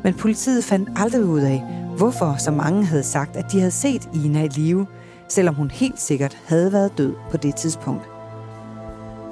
Men 0.03 0.13
politiet 0.13 0.63
fandt 0.63 0.89
aldrig 0.95 1.25
ud 1.25 1.41
af, 1.41 1.63
hvorfor 1.97 2.35
så 2.39 2.51
mange 2.51 2.85
havde 2.85 3.03
sagt, 3.03 3.35
at 3.35 3.51
de 3.51 3.59
havde 3.59 3.71
set 3.71 4.09
Ina 4.13 4.43
i 4.43 4.47
live, 4.47 4.87
selvom 5.29 5.55
hun 5.55 5.71
helt 5.71 5.99
sikkert 5.99 6.37
havde 6.45 6.71
været 6.73 6.97
død 6.97 7.13
på 7.31 7.37
det 7.37 7.55
tidspunkt. 7.55 8.09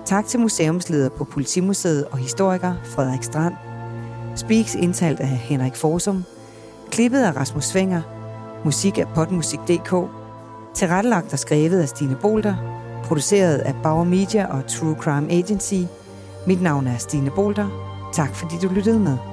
Tak 0.05 0.25
til 0.25 0.39
museumsleder 0.39 1.09
på 1.09 1.23
Politimuseet 1.23 2.05
og 2.05 2.17
historiker 2.17 2.73
Frederik 2.83 3.23
Strand. 3.23 3.53
Speaks 4.35 4.75
indtalt 4.75 5.19
af 5.19 5.27
Henrik 5.27 5.75
Forsum. 5.75 6.23
Klippet 6.91 7.23
af 7.23 7.35
Rasmus 7.35 7.65
Svinger. 7.65 8.01
Musik 8.65 8.97
af 8.97 9.07
potmusik.dk. 9.15 9.93
Tilrettelagt 10.75 11.33
og 11.33 11.39
skrevet 11.39 11.81
af 11.81 11.87
Stine 11.89 12.15
Bolter. 12.21 12.55
Produceret 13.03 13.57
af 13.57 13.75
Bauer 13.83 14.03
Media 14.03 14.45
og 14.45 14.67
True 14.67 14.95
Crime 14.99 15.31
Agency. 15.31 15.83
Mit 16.47 16.61
navn 16.61 16.87
er 16.87 16.97
Stine 16.97 17.31
Bolter. 17.35 17.67
Tak 18.13 18.35
fordi 18.35 18.55
du 18.61 18.73
lyttede 18.73 18.99
med. 18.99 19.30